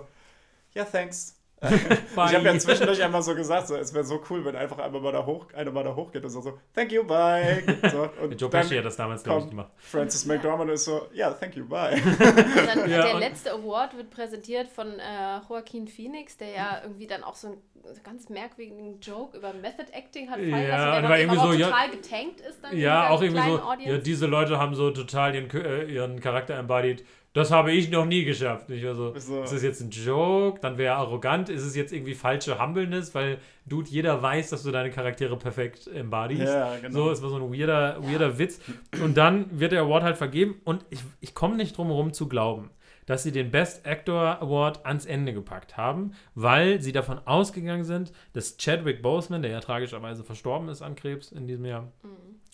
[0.73, 1.35] ja, thanks.
[1.71, 5.01] ich habe ja zwischendurch einmal so gesagt, so, es wäre so cool, wenn einfach einmal
[5.01, 7.63] mal da hoch, einer mal da hochgeht und so, so thank you, bye.
[7.91, 9.71] So, und Joe Pesci hat das damals, glaube ich, gemacht.
[9.77, 11.93] Frances McDormand ist so, ja, thank you, bye.
[11.93, 16.79] Und dann Ja, der und- letzte Award wird präsentiert von äh, Joaquin Phoenix, der ja
[16.83, 17.57] irgendwie dann auch so einen
[18.03, 20.57] ganz merkwürdigen Joke über Method Acting hat fallen Ja,
[20.89, 23.57] lassen, der war irgendwie so, ja- total getankt ist dann Ja, auch irgendwie so, kleinen
[23.59, 24.03] ja, Audience.
[24.03, 27.05] diese Leute haben so total ihren, äh, ihren Charakter embodied.
[27.35, 28.69] Das habe ich noch nie geschafft.
[28.69, 29.43] Ich war so, So.
[29.43, 30.61] ist das jetzt ein Joke?
[30.61, 31.49] Dann wäre er arrogant.
[31.49, 33.13] Ist es jetzt irgendwie falsche Humbleness?
[33.13, 36.53] Weil, Dude, jeder weiß, dass du deine Charaktere perfekt embodiest.
[36.53, 36.93] Ja, genau.
[36.93, 38.61] So, es war so ein weirder, weirder Witz.
[39.03, 42.29] Und dann wird der Award halt vergeben und ich, ich komme nicht drum herum zu
[42.29, 42.69] glauben,
[43.05, 48.13] dass sie den Best Actor Award ans Ende gepackt haben, weil sie davon ausgegangen sind,
[48.31, 51.91] dass Chadwick Boseman, der ja tragischerweise verstorben ist an Krebs in diesem Jahr,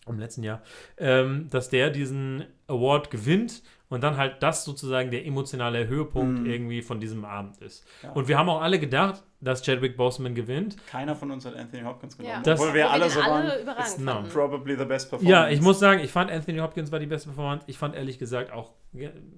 [0.08, 0.60] im letzten Jahr,
[0.98, 3.62] ähm, dass der diesen Award gewinnt
[3.92, 6.46] und dann halt das sozusagen der emotionale Höhepunkt Mhm.
[6.46, 7.84] irgendwie von diesem Abend ist.
[8.02, 8.10] Ja.
[8.12, 10.76] Und wir haben auch alle gedacht, dass Chadwick Boseman gewinnt.
[10.86, 12.34] Keiner von uns hat Anthony Hopkins genommen.
[12.36, 12.42] ja.
[12.42, 13.60] Das- obwohl wir alle so waren.
[13.60, 14.30] überragend ist fanden.
[14.30, 15.30] Probably the best performance.
[15.30, 17.64] Ja, ich muss sagen, ich fand Anthony Hopkins war die beste Performance.
[17.68, 18.72] Ich fand ehrlich gesagt auch,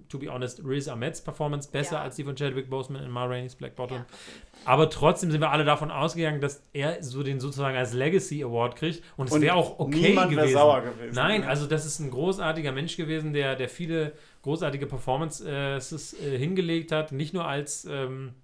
[0.09, 2.03] to be honest, Riz Ahmeds Performance besser Ja.
[2.03, 3.99] als die von Chadwick Boseman in Ma Rainey's Black Bottom.
[3.99, 4.07] Ja.
[4.65, 8.75] Aber trotzdem sind wir alle davon ausgegangen, dass er so den sozusagen als Legacy Award
[8.77, 9.03] kriegt.
[9.17, 10.55] Und es wäre auch okay niemand gewesen.
[10.55, 11.49] sauer gewesen, Nein, ne?
[11.49, 17.13] also das ist ein großartiger Mensch gewesen, der, der viele großartige Performances äh, hingelegt hat.
[17.13, 18.35] Nicht nur als ähm,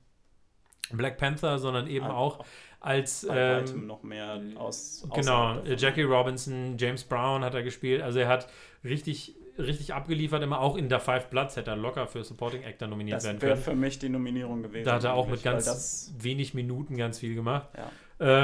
[0.93, 2.45] Black Panther, sondern eben Ah, auch
[2.81, 5.07] als ähm, noch mehr aus.
[5.15, 5.61] Genau.
[5.77, 8.01] Jackie Robinson, James Brown hat er gespielt.
[8.01, 8.49] Also er hat
[8.85, 9.37] richtig,
[9.67, 13.17] richtig abgeliefert, immer auch in der Five Bloods hätte er locker für Supporting Actor nominiert
[13.19, 13.63] Das werden wäre können.
[13.65, 14.85] für mich die Nominierung gewesen.
[14.85, 17.69] Da hat er auch mit ganz Das, wenig Minuten ganz viel gemacht.
[17.77, 17.91] ja.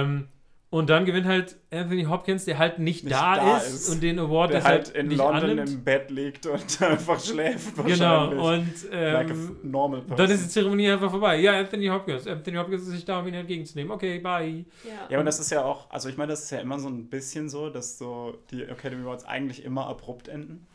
[0.01, 0.29] Ähm,
[0.69, 3.89] und dann gewinnt halt Anthony Hopkins, der halt nicht, Nicht da, da ist, ist.
[3.89, 5.71] und den Award Der halt in nicht London annimmt.
[5.71, 7.77] im Bett liegt und einfach schläft.
[7.77, 8.83] Genau, wahrscheinlich.
[8.85, 10.17] und like a ähm, normal person.
[10.17, 11.39] dann ist die Zeremonie einfach vorbei.
[11.39, 12.27] Ja, Anthony Hopkins.
[12.27, 13.93] Anthony Hopkins ist nicht da, um ihn entgegenzunehmen.
[13.93, 14.65] Okay, bye.
[14.85, 14.91] Ja.
[15.09, 17.07] Ja, und das ist ja auch, also ich meine, das ist ja immer so ein
[17.09, 20.67] bisschen so, dass so die Academy Awards eigentlich immer abrupt enden.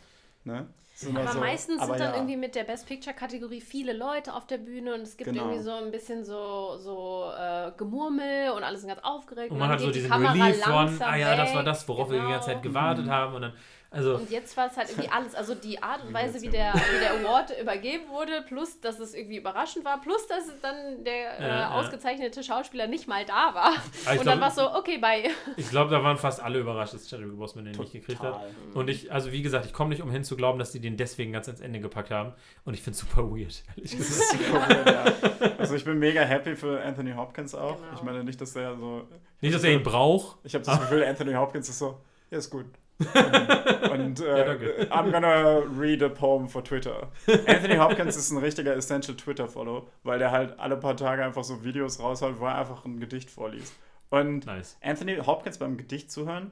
[0.43, 0.67] Ne?
[1.15, 2.15] Aber so, meistens aber sind dann ja.
[2.17, 5.43] irgendwie mit der Best Picture-Kategorie viele Leute auf der Bühne und es gibt Genau.
[5.45, 9.51] irgendwie so ein bisschen so, so äh, Gemurmel und alle sind ganz aufgeregt.
[9.51, 11.87] Und man dann hat so diesen Kamera Relief von, langsam ah ja, das war das,
[11.87, 12.73] worauf wir die ganze Zeit Genau.
[12.73, 13.35] gewartet haben.
[13.35, 13.53] Und dann,
[13.93, 16.73] also, Und jetzt war es halt irgendwie alles, also die Art und Weise, wie der,
[16.73, 21.39] wie der Award übergeben wurde, plus dass es irgendwie überraschend war, plus dass dann der
[21.39, 23.73] äh, Ja, ausgezeichnete Schauspieler nicht mal da war.
[24.05, 25.29] Ah, und dann war es so, okay, bye.
[25.57, 28.33] ich glaube, da waren fast alle überrascht, dass Chadwick Boseman den nicht gekriegt hat.
[28.33, 28.49] Total.
[28.73, 31.33] Und ich, also wie gesagt, ich komme nicht umhin zu glauben, dass die den deswegen
[31.33, 32.31] ganz ans Ende gepackt haben.
[32.63, 34.41] Und ich finde es super weird, ehrlich gesagt.
[34.41, 35.51] Super, ja.
[35.57, 37.75] Also ich bin mega happy für Anthony Hopkins auch.
[37.75, 37.93] Genau.
[37.93, 39.05] Ich meine nicht, dass er so.
[39.41, 40.37] Nicht, dass er ihn braucht.
[40.45, 42.65] Ich habe das Gefühl, Anthony Hopkins ist so, ja, ist gut.
[43.91, 44.91] Und äh, Ja.
[44.91, 47.11] I'm gonna read a poem for Twitter.
[47.47, 51.63] Anthony Hopkins ist ein richtiger Essential Twitter-Follow, weil der halt alle paar Tage einfach so
[51.63, 53.73] Videos raushaut, wo er einfach ein Gedicht vorliest.
[54.09, 54.77] Und Nice.
[54.81, 56.51] Anthony Hopkins beim Gedicht zuhören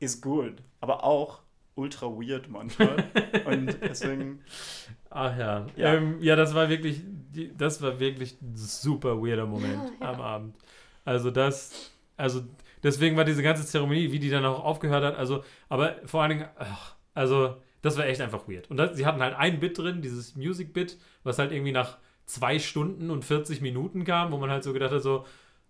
[0.00, 1.42] ist gut, aber auch
[1.74, 3.04] ultra weird manchmal.
[3.46, 4.40] Und deswegen,
[5.10, 5.66] Ach ja.
[5.76, 5.94] Ja.
[5.94, 7.02] Ähm, ja das war wirklich,
[7.56, 10.12] das war wirklich ein super weirder Moment Ja, ja.
[10.12, 10.56] am Abend.
[11.04, 12.42] Also das, also
[12.82, 16.30] deswegen war diese ganze Zeremonie, wie die dann auch aufgehört hat, also, aber vor allen
[16.30, 18.70] Dingen, ach, also Das war echt einfach weird.
[18.70, 22.58] Und das, sie hatten halt ein Bit drin, dieses Music-Bit, was halt irgendwie nach zwei
[22.60, 25.26] Stunden und 40 Minuten kam, wo man halt so gedacht hat, so,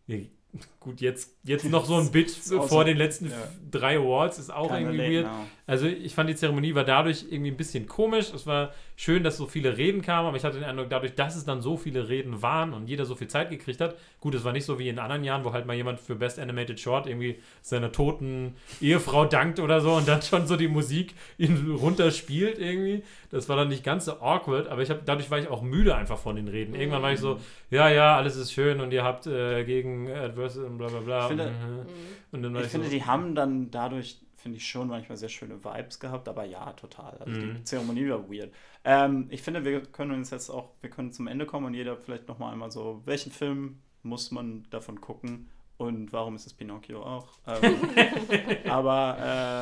[0.06, 0.30] nee,
[0.78, 3.36] gut, jetzt, jetzt noch so ein Bit vor so, den letzten ja.
[3.70, 5.26] drei Awards ist auch Keine irgendwie weird.
[5.26, 5.46] Now.
[5.72, 8.32] Also ich fand die Zeremonie war dadurch irgendwie ein bisschen komisch.
[8.34, 11.34] Es war schön, dass so viele Reden kamen, aber ich hatte den Eindruck, dadurch, dass
[11.34, 14.44] es dann so viele Reden waren und jeder so viel Zeit gekriegt hat, gut, es
[14.44, 17.06] war nicht so wie in anderen Jahren, wo halt mal jemand für Best Animated Short
[17.06, 22.58] irgendwie seiner toten Ehefrau dankt oder so und dann schon so die Musik ihn runterspielt
[22.58, 23.02] irgendwie.
[23.30, 25.94] Das war dann nicht ganz so awkward, aber ich habe dadurch war ich auch müde
[25.94, 26.74] einfach von den Reden.
[26.74, 27.38] Irgendwann war ich so,
[27.70, 31.20] ja, ja, alles ist schön und ihr habt äh, gegen Adverse und bla bla bla.
[31.22, 31.86] Ich finde- Mhm.
[32.32, 35.16] und dann war Ich ich, finde, so, die haben dann dadurch, finde ich, schon manchmal
[35.16, 37.16] sehr schöne Vibes gehabt, aber ja, total.
[37.18, 37.54] Also Mhm.
[37.54, 38.52] die Zeremonie war weird.
[38.84, 41.96] Ähm, ich finde, wir können uns jetzt auch, wir können zum Ende kommen und jeder
[41.96, 47.02] vielleicht nochmal einmal so, welchen Film muss man davon gucken und warum ist es Pinocchio
[47.02, 47.38] auch?
[47.46, 47.88] Ähm,
[48.66, 49.16] aber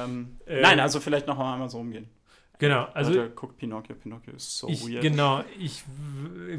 [0.09, 0.61] ähm, Ähm.
[0.63, 2.09] nein, also vielleicht nochmal einmal so umgehen.
[2.61, 5.03] Genau, also Leute, guckt Pinocchio, Pinocchio ist so ich, weird.
[5.03, 5.83] genau, ich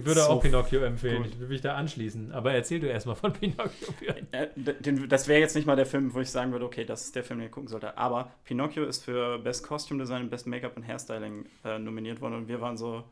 [0.03, 1.23] würde So auch Pinocchio empfehlen.
[1.23, 1.31] gut.
[1.31, 2.33] Ich will mich da anschließen.
[2.33, 3.87] Aber erzähl du erstmal von Pinocchio.
[4.31, 7.05] Äh, den, das wäre jetzt nicht mal der Film, wo ich sagen würde, okay, das
[7.05, 7.97] ist der Film, den ich gucken sollte.
[7.97, 12.33] Aber Pinocchio ist für Best Costume Design, Best Make-up und Hairstyling äh, nominiert worden.
[12.35, 13.05] Und wir waren so,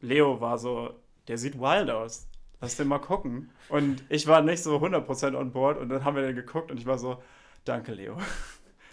[0.00, 0.94] Leo war so,
[1.26, 2.28] der sieht wild aus.
[2.60, 3.50] Lass den mal gucken.
[3.68, 5.78] Und ich war nicht so 100% on board.
[5.78, 7.22] Und dann haben wir den geguckt und ich war so,
[7.64, 8.16] danke, Leo.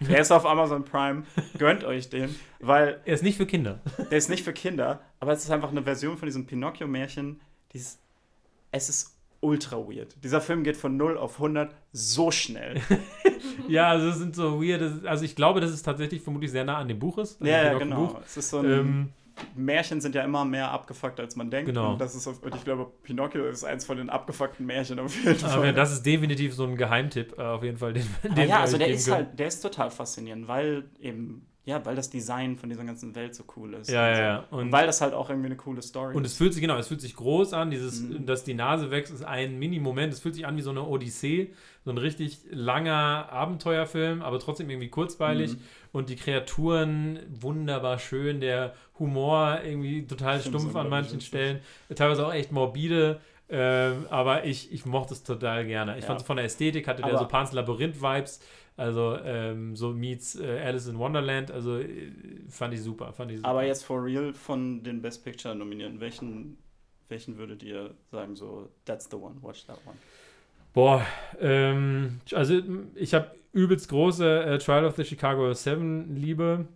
[0.00, 1.22] Der ist auf Amazon Prime.
[1.58, 3.80] Gönnt euch den, weil Er ist nicht für Kinder.
[4.10, 7.40] der ist nicht für Kinder, aber es ist einfach eine Version von diesem Pinocchio-Märchen.
[7.72, 7.98] dieses-
[8.72, 10.14] Es ist ultra weird.
[10.22, 12.80] Dieser Film geht von 0 auf 100 so schnell.
[13.68, 15.04] ja, also es sind so weird.
[15.06, 17.40] Also ich glaube, dass es tatsächlich vermutlich sehr nah an dem Buch ist.
[17.40, 18.20] ja, ja, genau.
[18.24, 19.08] Es ist so ein Ähm,
[19.54, 21.68] Märchen sind ja immer mehr abgefuckt, als man denkt.
[21.68, 21.92] Genau.
[21.92, 25.14] Und, das ist auf, und ich glaube, Pinocchio ist eins von den abgefuckten Märchen auf
[25.24, 25.72] jeden aber Fall.
[25.72, 28.60] das ist definitiv so ein Geheimtipp, äh, auf jeden Fall, den, den Aber wir ja,
[28.60, 32.68] also der ist halt, der ist total faszinierend, weil eben, ja, weil das Design von
[32.68, 33.88] dieser ganzen Welt so cool ist.
[33.88, 34.22] Ja, und ja, so.
[34.22, 34.38] ja.
[34.50, 36.76] Und, Und- weil das halt auch irgendwie eine coole Story Und es fühlt sich, genau,
[36.76, 38.26] es fühlt sich groß an, dieses, Mhm.
[38.26, 40.12] dass die Nase wächst, ist ein Mini-Moment.
[40.12, 41.52] Es fühlt sich an wie so eine Odyssee,
[41.84, 45.52] so ein richtig langer Abenteuerfilm, aber trotzdem irgendwie kurzweilig.
[45.52, 45.58] Mhm.
[45.92, 51.60] Und die Kreaturen wunderbar schön, der Humor irgendwie total stumpf an manchen unglaublich Stellen,
[51.94, 53.20] teilweise auch echt morbide.
[53.54, 55.96] Ähm, aber ich, ich mochte es total gerne.
[55.96, 56.06] Ich Ja.
[56.06, 58.40] fand es von der Ästhetik, hatte der Aber- so Pans Labyrinth-Vibes,
[58.76, 62.10] also ähm, so meets äh, Alice in Wonderland, also äh,
[62.48, 63.12] fand ich super.
[63.12, 63.48] Fand ich super.
[63.48, 66.56] Aber jetzt for real von den Best Picture nominierten, welchen,
[67.08, 69.96] welchen würdet ihr sagen, so, that's the one, watch that one?
[70.72, 71.06] Boah,
[71.38, 72.60] ähm, also
[72.94, 76.66] ich habe übelst große äh, Trial of the Chicago 7 Liebe,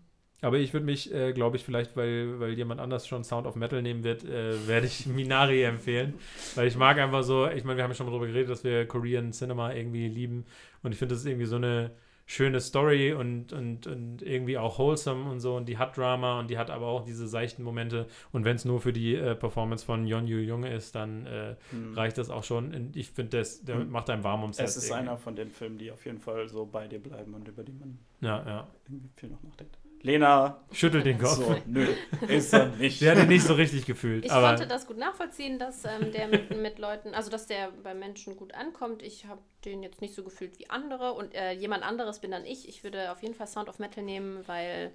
[0.42, 3.57] aber ich würde mich, äh, glaube ich, vielleicht, weil, weil jemand anders schon Sound of
[3.57, 6.14] Metal nehmen wird, äh, werde ich Minari empfehlen,
[6.55, 8.64] weil ich mag einfach so, ich meine, wir haben ja schon mal darüber geredet, dass
[8.64, 10.44] wir Korean Cinema irgendwie lieben
[10.87, 11.91] und ich finde, das ist irgendwie so eine
[12.28, 16.51] schöne Story und, und, und irgendwie auch wholesome und so und die hat Drama und
[16.51, 19.84] die hat aber auch diese seichten Momente und wenn es nur für die äh, Performance
[19.87, 21.95] von Yeon Yu Jung ist, dann äh, Hm.
[21.95, 22.74] reicht das auch schon.
[22.74, 23.91] Und ich finde, das der Hm.
[23.91, 24.70] macht einem warm ums Herz.
[24.70, 25.09] Es ist irgendwie.
[25.11, 27.72] einer von den Filmen, die auf jeden Fall so bei dir bleiben und über die
[27.72, 28.66] man Ja, ja.
[28.89, 29.78] irgendwie viel noch nachdenkt.
[30.07, 31.34] Lena, Schüttelt den Kopf.
[31.34, 31.84] so, nö,
[32.28, 33.00] ist er nicht.
[33.00, 34.24] Der hat ihn nicht so richtig gefühlt.
[34.24, 37.72] Ich aber konnte das gut nachvollziehen, dass ähm, der mit, mit Leuten, also dass der
[37.82, 39.02] bei Menschen gut ankommt.
[39.02, 42.44] Ich habe den jetzt nicht so gefühlt wie andere und äh, jemand anderes bin dann
[42.44, 42.68] ich.
[42.68, 44.92] Ich würde auf jeden Fall Sound of Metal nehmen, weil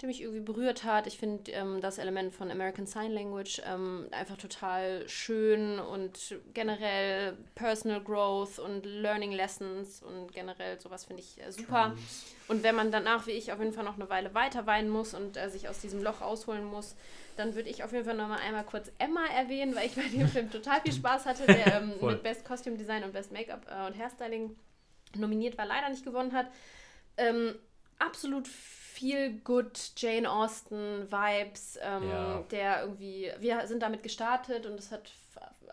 [0.00, 1.08] der mich irgendwie berührt hat.
[1.08, 7.36] Ich finde ähm, das Element von American Sign Language ähm, einfach total schön und generell
[7.56, 11.96] Personal Growth und Learning Lessons und generell sowas finde ich äh, super.
[12.46, 15.14] Und wenn man danach, wie ich, auf jeden Fall noch eine Weile weiter weinen muss
[15.14, 16.94] und äh, sich aus diesem Loch ausholen muss,
[17.36, 20.08] dann würde ich auf jeden Fall noch mal einmal kurz Emma erwähnen, weil ich bei
[20.08, 23.66] dem Film total viel Spaß hatte, der ähm, mit Best Costume Design und Best Make-up
[23.68, 24.54] äh, und Hairstyling
[25.16, 26.46] nominiert war, leider nicht gewonnen hat.
[27.16, 27.56] Ähm,
[27.98, 28.77] absolut viel
[29.44, 32.44] good Jane Austen Vibes, ähm, Ja.
[32.50, 35.10] der irgendwie, wir sind damit gestartet und das hat,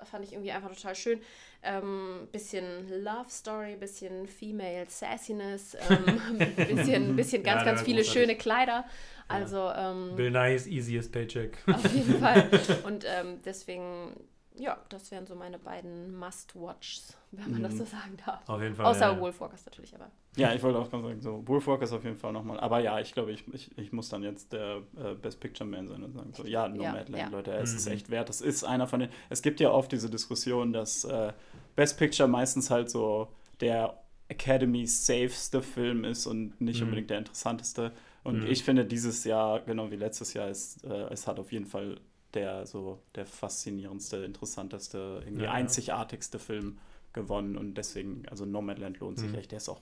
[0.04, 1.22] fand ich irgendwie einfach total schön.
[1.64, 6.40] Ähm, bisschen Love Story, bisschen Female Sassiness, ähm,
[6.76, 8.22] bisschen, bisschen Ja, ganz, der ganz viele großartig.
[8.22, 8.86] schöne Kleider.
[9.28, 11.58] Also ähm, Bill Nye's easiest paycheck.
[11.66, 12.48] auf jeden Fall.
[12.84, 14.14] Und ähm, deswegen,
[14.58, 17.78] ja, das wären so meine beiden Must-Watchs, wenn man das Mhm.
[17.78, 18.48] so sagen darf.
[18.48, 18.86] Auf jeden Fall.
[18.86, 19.20] Außer ja.
[19.20, 20.10] Wolfwalkers natürlich, aber.
[20.38, 22.60] Ja, ich wollte auch gerade sagen, so, Wolfwalkers auf jeden Fall nochmal.
[22.60, 25.88] Aber ja, ich glaube, ich, ich, ich muss dann jetzt der äh, Best Picture Man
[25.88, 27.30] sein und sagen, so, ja, Nomadland, Ja, ja.
[27.30, 27.94] Leute, es ist Mhm.
[27.94, 28.28] echt wert.
[28.30, 29.10] Das ist einer von den.
[29.30, 31.32] Es gibt ja oft diese Diskussion, dass äh,
[31.76, 33.30] Best Picture meistens halt so
[33.62, 36.84] der Academy safeste Film ist und nicht Mhm.
[36.88, 37.92] unbedingt der interessanteste.
[38.24, 38.48] Und Mhm.
[38.48, 42.00] ich finde, dieses Jahr, genau wie letztes Jahr, ist, äh, es hat auf jeden Fall
[42.36, 46.78] der so der faszinierendste, interessanteste, irgendwie Ja, einzigartigste Film
[47.14, 47.58] gewonnen.
[47.58, 49.36] Und deswegen, also Nomadland lohnt sich Mhm.
[49.40, 49.52] echt.
[49.52, 49.82] Der ist auch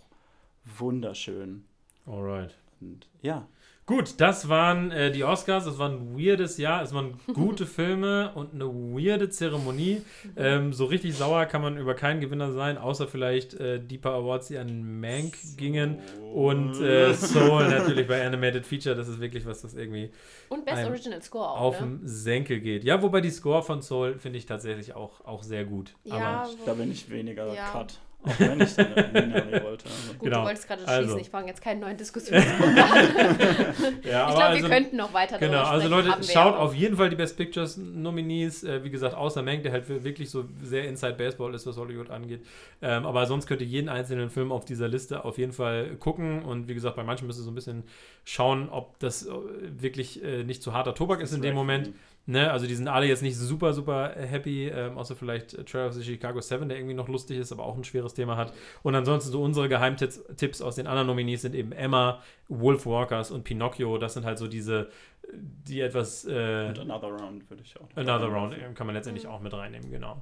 [0.78, 1.66] wunderschön.
[2.06, 2.56] Alright.
[2.82, 3.48] Und ja,
[3.86, 5.66] Gut, das waren äh, die Oscars.
[5.66, 6.82] Das war ein weirdes Jahr.
[6.84, 10.02] Es waren gute Filme und eine weirde Zeremonie.
[10.38, 14.14] Ähm, so richtig sauer kann man über keinen Gewinner sein, außer vielleicht äh, die paar
[14.14, 16.00] Awards, die an Mank gingen.
[16.34, 18.96] Und äh, Soul natürlich bei Animated Feature.
[18.96, 20.12] Das ist wirklich was, das irgendwie
[20.48, 21.60] Und Best Original Score auch.
[21.60, 21.88] auf ne?
[21.88, 22.86] den Senkel geht.
[22.86, 25.94] Ja, wobei die Score von Soul finde ich tatsächlich auch, auch sehr gut.
[26.06, 27.70] Ja, Aber Da bin ich weniger Ja.
[27.72, 28.00] Cut.
[28.26, 29.86] Auch wenn ich den Minari wollte.
[29.86, 30.14] Also.
[30.14, 30.40] Gut, Genau.
[30.40, 31.02] du wolltest gerade Also.
[31.04, 31.20] schließen.
[31.20, 32.98] Ich fange jetzt keinen neuen Diskussionspunkt an.
[34.02, 35.88] ich ja, aber glaube, also- wir könnten noch weiter Genau, darüber also.
[35.90, 38.64] Leute, schaut auf jeden Fall die Best Pictures Nominees.
[38.64, 42.10] Äh, wie gesagt, außer Mank, der halt wirklich so sehr Inside Baseball ist, was Hollywood
[42.10, 42.46] angeht.
[42.82, 46.44] Ähm, aber sonst könnt ihr jeden einzelnen Film auf dieser Liste auf jeden Fall gucken.
[46.44, 47.84] Und wie gesagt, bei manchen müsst ihr so ein bisschen
[48.24, 49.32] schauen, ob das äh,
[49.80, 51.92] wirklich äh, nicht zu harter Tobak ist in dem Moment.
[52.26, 55.94] Ne, also die sind alle jetzt nicht super, super happy, ähm, außer vielleicht Trail of
[55.94, 58.54] the Chicago 7, der irgendwie noch lustig ist, aber auch ein schweres Thema hat.
[58.82, 63.30] Und ansonsten so unsere Geheimtipps Tipps aus den anderen Nominees sind eben Emma, Wolf Walkers
[63.30, 63.98] und Pinocchio.
[63.98, 64.90] Das sind halt so diese,
[65.34, 67.90] die etwas äh, Und Another Round würde ich auch.
[67.96, 68.28] Another.
[68.28, 70.22] Round kann man letztendlich auch mit reinnehmen, genau.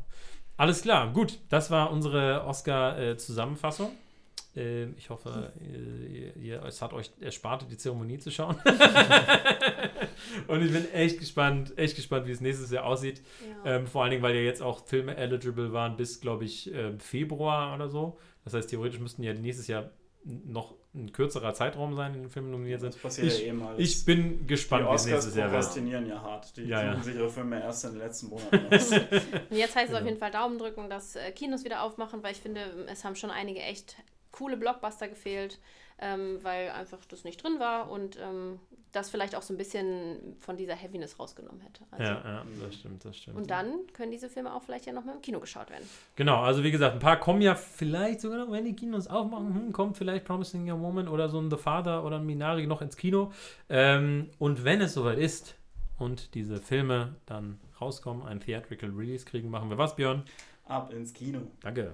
[0.57, 1.37] Alles klar, gut.
[1.49, 3.89] Das war unsere Oscar-Zusammenfassung.
[3.89, 4.10] Äh,
[4.53, 8.57] ich hoffe, ihr, ihr, es hat euch erspart, die Zeremonie zu schauen.
[10.47, 13.21] Und ich bin echt gespannt, echt gespannt, wie es nächstes Jahr aussieht.
[13.65, 13.75] Ja.
[13.77, 16.99] Ähm, vor allen Dingen, weil ja jetzt auch Filme eligible waren bis, glaube ich, ähm,
[16.99, 18.17] Februar oder so.
[18.43, 19.89] Das heißt, theoretisch müssten ja nächstes Jahr
[20.25, 23.01] noch ein kürzerer Zeitraum sein, in den Filmen nominiert Das sind.
[23.01, 23.79] passiert Ich- ja eh mal.
[23.79, 25.61] Ich bin gespannt, die wie es Oscars nächstes Jahr wird.
[25.61, 26.57] prokrastinieren ja hart.
[26.57, 26.91] Die Ja, ja.
[26.91, 28.91] suchen sich ihre Filme erst in den letzten Monaten aus.
[29.49, 29.99] Und jetzt heißt es Genau.
[29.99, 33.15] auf jeden Fall Daumen drücken, dass äh, Kinos wieder aufmachen, weil ich finde, es haben
[33.15, 33.95] schon einige echt
[34.31, 35.59] coole Blockbuster gefehlt,
[35.99, 38.59] ähm, weil einfach das nicht drin war und ähm,
[38.91, 41.83] das vielleicht auch so ein bisschen von dieser Heaviness rausgenommen hätte.
[41.91, 43.37] Also, Ja, ja, das stimmt, das stimmt.
[43.37, 45.87] Und dann können diese Filme auch vielleicht ja nochmal im Kino geschaut werden.
[46.15, 49.55] Genau, also wie gesagt, ein paar kommen ja vielleicht sogar noch, wenn die Kinos aufmachen,
[49.55, 52.81] hm, kommt vielleicht Promising Young Woman oder so ein The Father oder ein Minari noch
[52.81, 53.31] ins Kino.
[53.69, 55.55] Ähm, und wenn es soweit ist
[55.97, 60.23] und diese Filme dann rauskommen, ein Theatrical Release kriegen, machen wir was, Björn?
[60.65, 61.41] Ab ins Kino.
[61.61, 61.93] Danke.